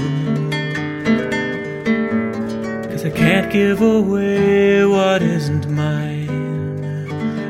Cause 2.90 3.06
I 3.06 3.10
can't 3.10 3.50
give 3.52 3.82
away 3.82 4.86
what 4.86 5.22
isn't 5.22 5.70
mine. 5.70 6.30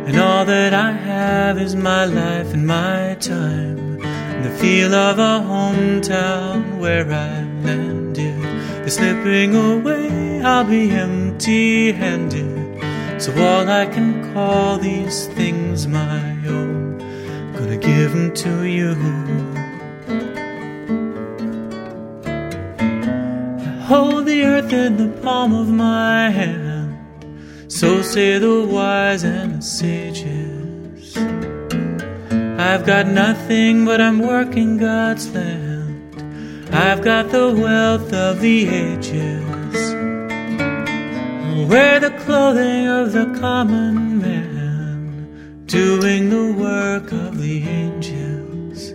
And 0.08 0.20
all 0.20 0.46
that 0.46 0.74
I 0.74 0.92
have 0.92 1.58
is 1.58 1.76
my 1.76 2.06
life 2.06 2.54
and 2.54 2.68
my 2.68 3.18
time. 3.20 4.00
And 4.04 4.46
the 4.46 4.52
feel 4.58 4.94
of 4.94 5.18
a 5.18 5.44
hometown 5.46 6.80
where 6.80 7.06
I 7.06 7.44
landed. 7.66 8.40
The 8.86 8.90
slipping 8.92 9.56
away, 9.56 10.42
I'll 10.44 10.64
be 10.64 10.92
empty 10.92 11.92
handed. 11.92 12.60
So 13.20 13.32
all 13.34 13.68
I 13.68 13.86
can 13.86 14.34
call 14.34 14.78
these 14.78 15.28
things 15.28 15.88
my 15.88 16.38
own, 16.48 16.79
gonna 17.60 17.78
give 17.78 18.14
them 18.14 18.34
to 18.34 18.64
you. 18.64 18.92
I 23.60 23.82
hold 23.86 24.26
the 24.26 24.44
earth 24.46 24.72
in 24.72 24.96
the 24.96 25.10
palm 25.22 25.54
of 25.54 25.68
my 25.68 26.30
hand, 26.30 26.96
so 27.68 28.02
say 28.02 28.40
the 28.40 28.66
wise 28.66 29.24
and 29.24 29.56
the 29.58 29.62
sages. 29.62 31.18
I've 32.70 32.86
got 32.86 33.08
nothing, 33.08 33.84
but 33.84 34.00
I'm 34.00 34.20
working 34.20 34.78
God's 34.78 35.30
land. 35.36 36.16
I've 36.72 37.02
got 37.02 37.30
the 37.30 37.52
wealth 37.52 38.14
of 38.14 38.40
the 38.40 38.70
ages 38.70 39.50
wear 41.70 42.00
the 42.00 42.10
clothing 42.26 42.88
of 42.88 43.12
the 43.12 43.26
common 43.40 44.09
doing 45.70 46.32
the 46.32 46.52
work 46.52 47.12
of 47.12 47.40
the 47.40 47.64
angels. 47.64 48.92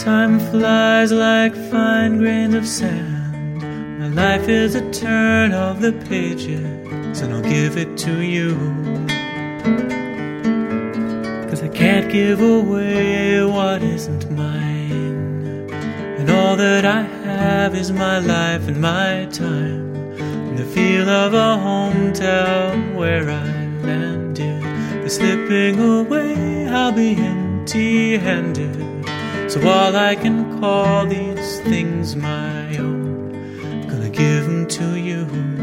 Time 0.00 0.38
flies 0.38 1.10
like 1.10 1.52
fine 1.68 2.18
grains 2.18 2.54
of 2.54 2.64
sand. 2.64 3.60
My 3.98 4.06
life 4.06 4.48
is 4.48 4.76
a 4.76 4.88
turn 4.92 5.52
of 5.52 5.80
the 5.80 5.92
pages, 6.08 7.20
and 7.20 7.34
I'll 7.34 7.42
give 7.42 7.76
it 7.76 7.98
to 8.06 8.20
you. 8.20 8.54
Cause 11.48 11.60
I 11.60 11.68
can't 11.74 12.08
give 12.12 12.40
away 12.40 13.44
what 13.44 13.82
isn't 13.82 14.30
mine. 14.30 15.68
And 16.18 16.30
all 16.30 16.56
that 16.56 16.84
I 16.84 17.02
have 17.02 17.74
is 17.74 17.90
my 17.90 18.20
life 18.20 18.68
and 18.68 18.80
my 18.80 19.26
time 19.32 19.92
and 20.20 20.56
the 20.56 20.64
feel 20.64 21.08
of 21.08 21.34
a 21.34 21.60
hometown 21.66 22.94
where 22.94 23.28
I 23.28 23.44
landed. 23.84 24.15
The 25.06 25.10
slipping 25.10 25.78
away, 25.78 26.66
I'll 26.66 26.90
be 26.90 27.14
empty 27.14 28.18
handed. 28.18 28.74
So 29.48 29.60
all 29.60 29.94
I 29.94 30.16
can 30.16 30.58
call 30.58 31.06
these 31.06 31.60
things 31.60 32.16
my 32.16 32.76
own, 32.76 33.32
I'm 33.62 33.88
gonna 33.88 34.10
give 34.10 34.46
them 34.46 34.66
to 34.66 34.98
you. 34.98 35.55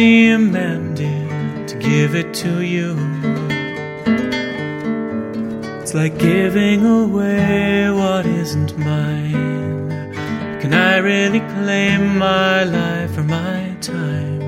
Demanded 0.00 1.68
to 1.68 1.76
give 1.76 2.14
it 2.14 2.32
to 2.32 2.62
you. 2.62 2.96
It's 5.82 5.92
like 5.92 6.16
giving 6.18 6.86
away 6.86 7.90
what 7.90 8.24
isn't 8.24 8.78
mine. 8.78 9.90
Can 10.62 10.72
I 10.72 10.96
really 11.10 11.40
claim 11.54 12.16
my 12.16 12.64
life 12.64 13.18
or 13.18 13.24
my 13.24 13.76
time? 13.82 14.40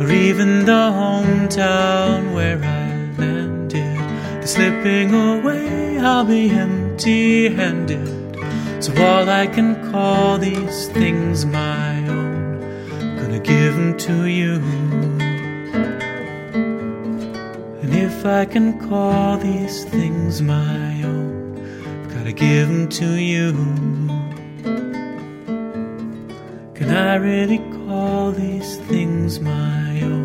Or 0.00 0.08
even 0.08 0.64
the 0.64 0.84
hometown 1.00 2.32
where 2.36 2.60
I 2.62 2.88
landed? 3.20 3.98
The 4.42 4.46
slipping 4.46 5.10
away, 5.12 5.98
I'll 5.98 6.24
be 6.24 6.50
empty 6.50 7.48
handed. 7.48 8.38
So 8.78 8.90
all 9.04 9.28
I 9.42 9.48
can 9.48 9.68
call 9.90 10.38
these 10.38 10.86
things 10.98 11.44
gonna 11.44 11.85
give 13.46 13.76
them 13.76 13.96
to 13.96 14.26
you. 14.26 14.54
And 17.82 17.94
if 17.94 18.26
I 18.26 18.44
can 18.44 18.78
call 18.88 19.38
these 19.38 19.84
things 19.84 20.42
my 20.42 21.02
own, 21.04 21.56
I've 21.86 22.14
gotta 22.14 22.32
give 22.32 22.68
them 22.68 22.88
to 22.88 23.08
you. 23.14 23.52
Can 26.74 26.90
I 26.90 27.14
really 27.16 27.58
call 27.86 28.32
these 28.32 28.78
things 28.88 29.38
my 29.38 30.00
own? 30.02 30.15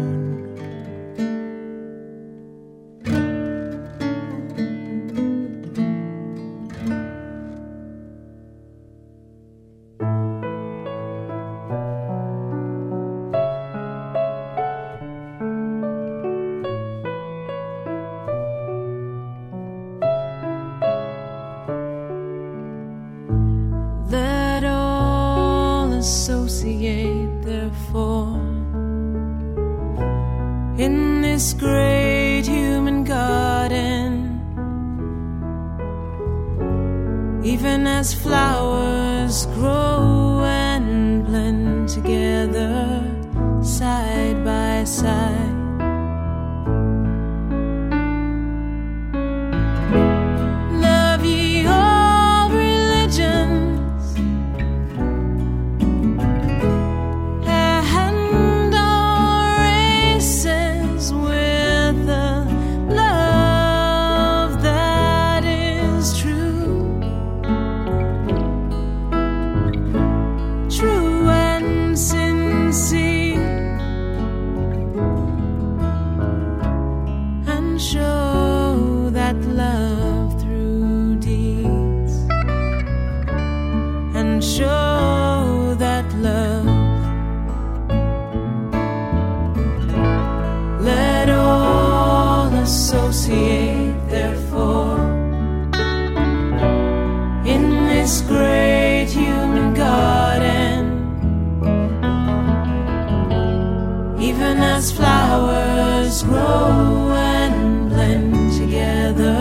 as 104.61 104.91
flowers 104.91 106.23
grow 106.23 107.11
and 107.15 107.89
blend 107.89 108.53
together 108.53 109.35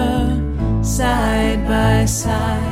side 0.82 1.66
by 1.66 2.04
side. 2.04 2.69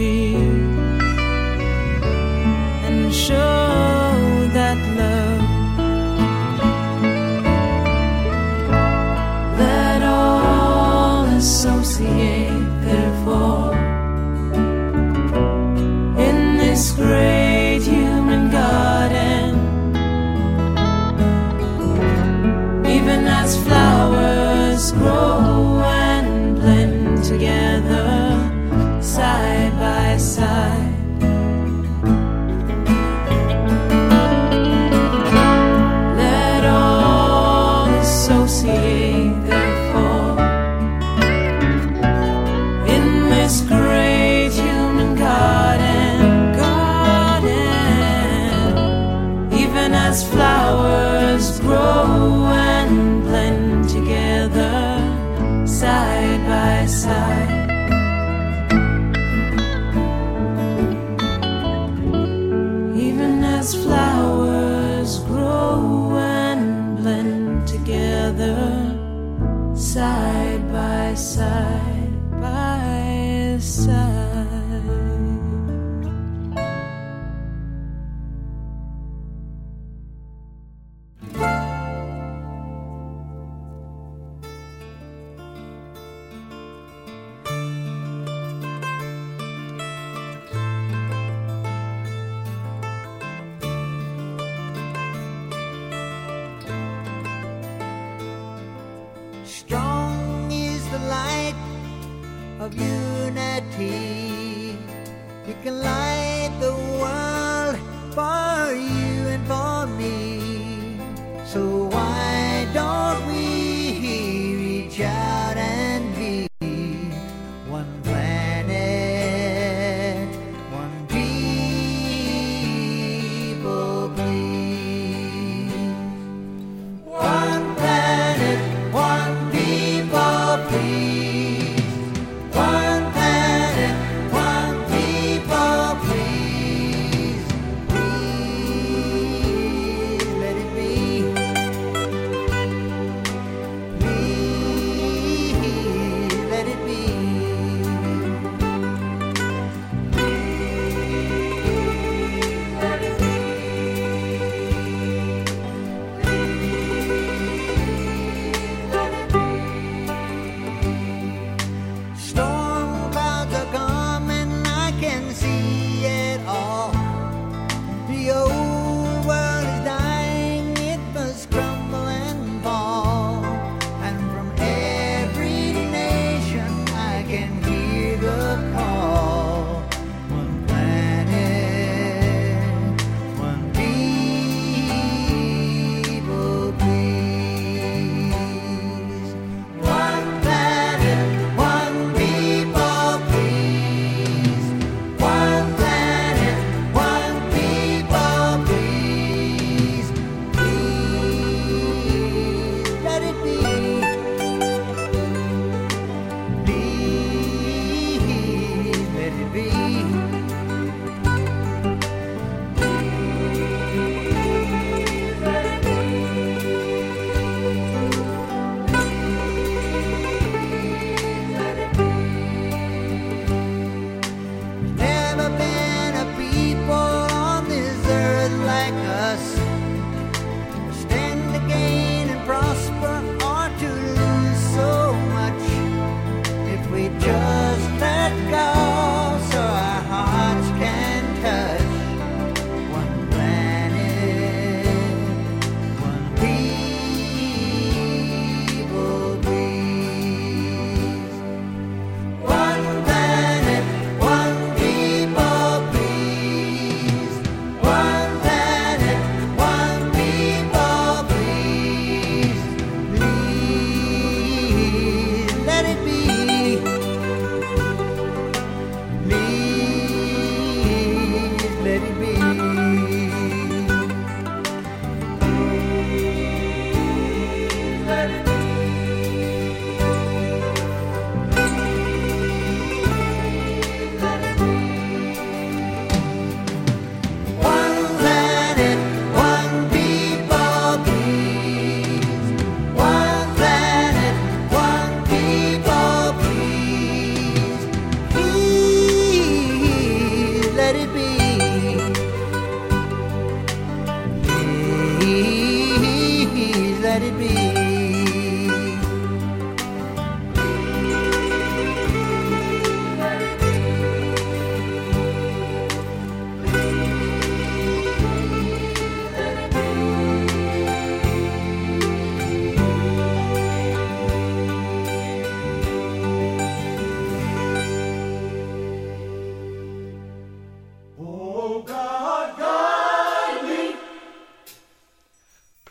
deep 0.00 0.34
and 2.86 3.12
show 3.12 3.59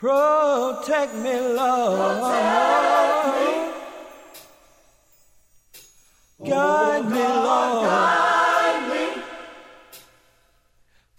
Protect 0.00 1.14
me, 1.16 1.38
Lord. 1.38 2.32
Guide 6.42 7.04
me, 7.04 7.20
Lord. 7.20 7.88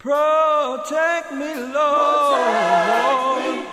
Protect 0.00 1.32
me, 1.32 1.54
Lord. 1.54 3.66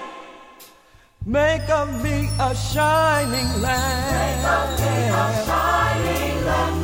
Make 1.26 1.68
of 1.72 2.04
me 2.04 2.30
a 2.40 2.54
shining 2.54 3.62
lamp. 3.64 4.12
Make 4.14 4.46
of 4.46 4.80
me 4.80 5.10
a 5.10 5.44
shining 5.48 6.46
lamp. 6.46 6.76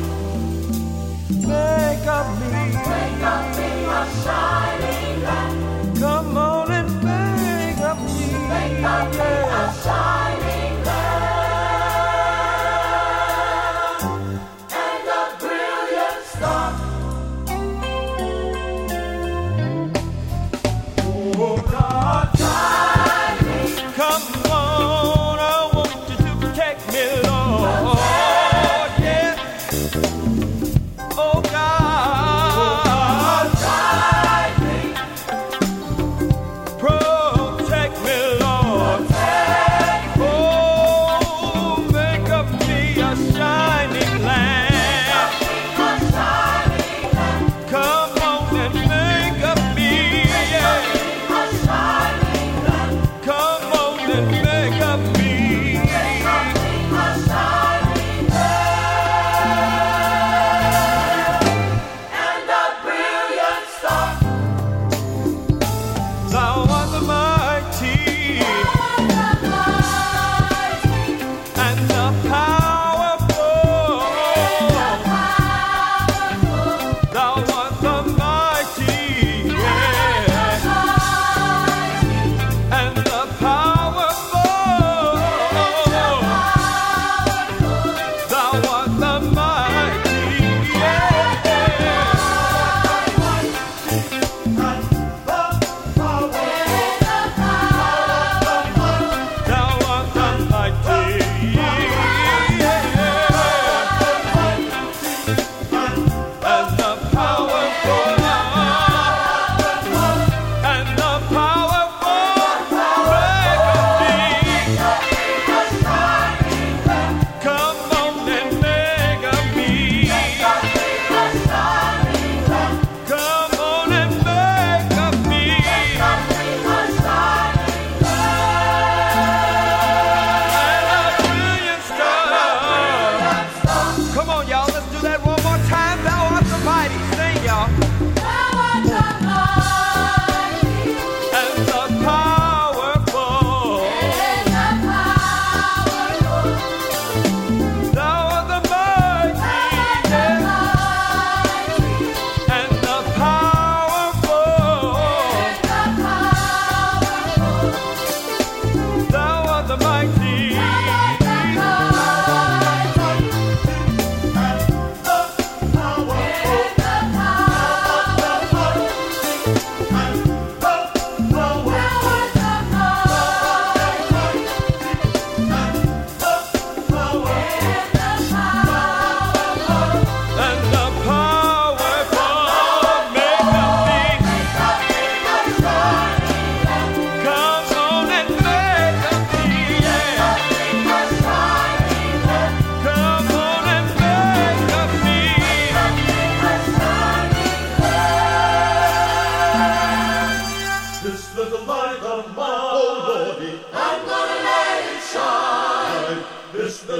Make 1.46 2.06
of 2.08 2.40
me. 2.40 2.48
Make 2.74 3.22
of 3.22 3.56
me 3.56 3.84
a 3.84 3.86
shining 4.24 4.55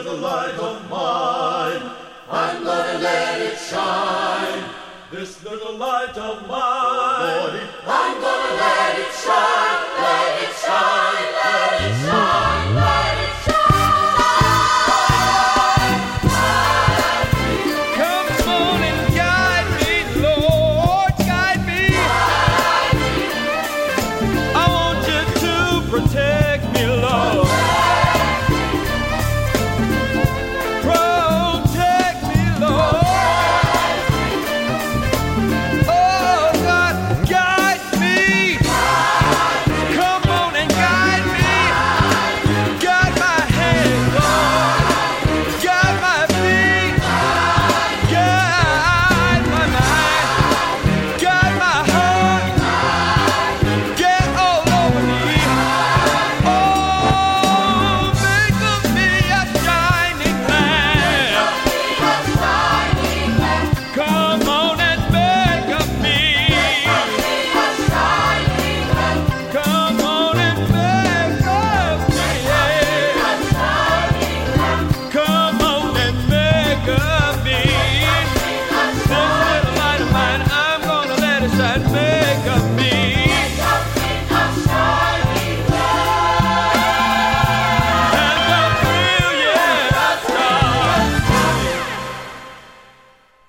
the 0.03 0.13
light 0.13 0.55
of 0.55 0.91
mine. 0.91 1.91
I'm 2.31 2.65
gonna 2.65 2.99
let 2.99 3.41
it 3.41 3.59
shine. 3.59 4.65
This 5.11 5.43
little 5.45 5.77
light 5.77 6.17
of 6.19 6.47
mine. 6.47 6.76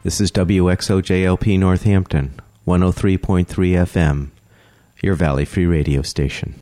This 0.07 0.21
is 0.21 0.31
WXOJLP 0.31 1.59
Northampton, 1.59 2.39
103.3 2.65 3.45
FM, 3.45 4.29
your 5.03 5.15
Valley 5.15 5.43
Free 5.43 5.65
Radio 5.65 6.01
station. 6.01 6.61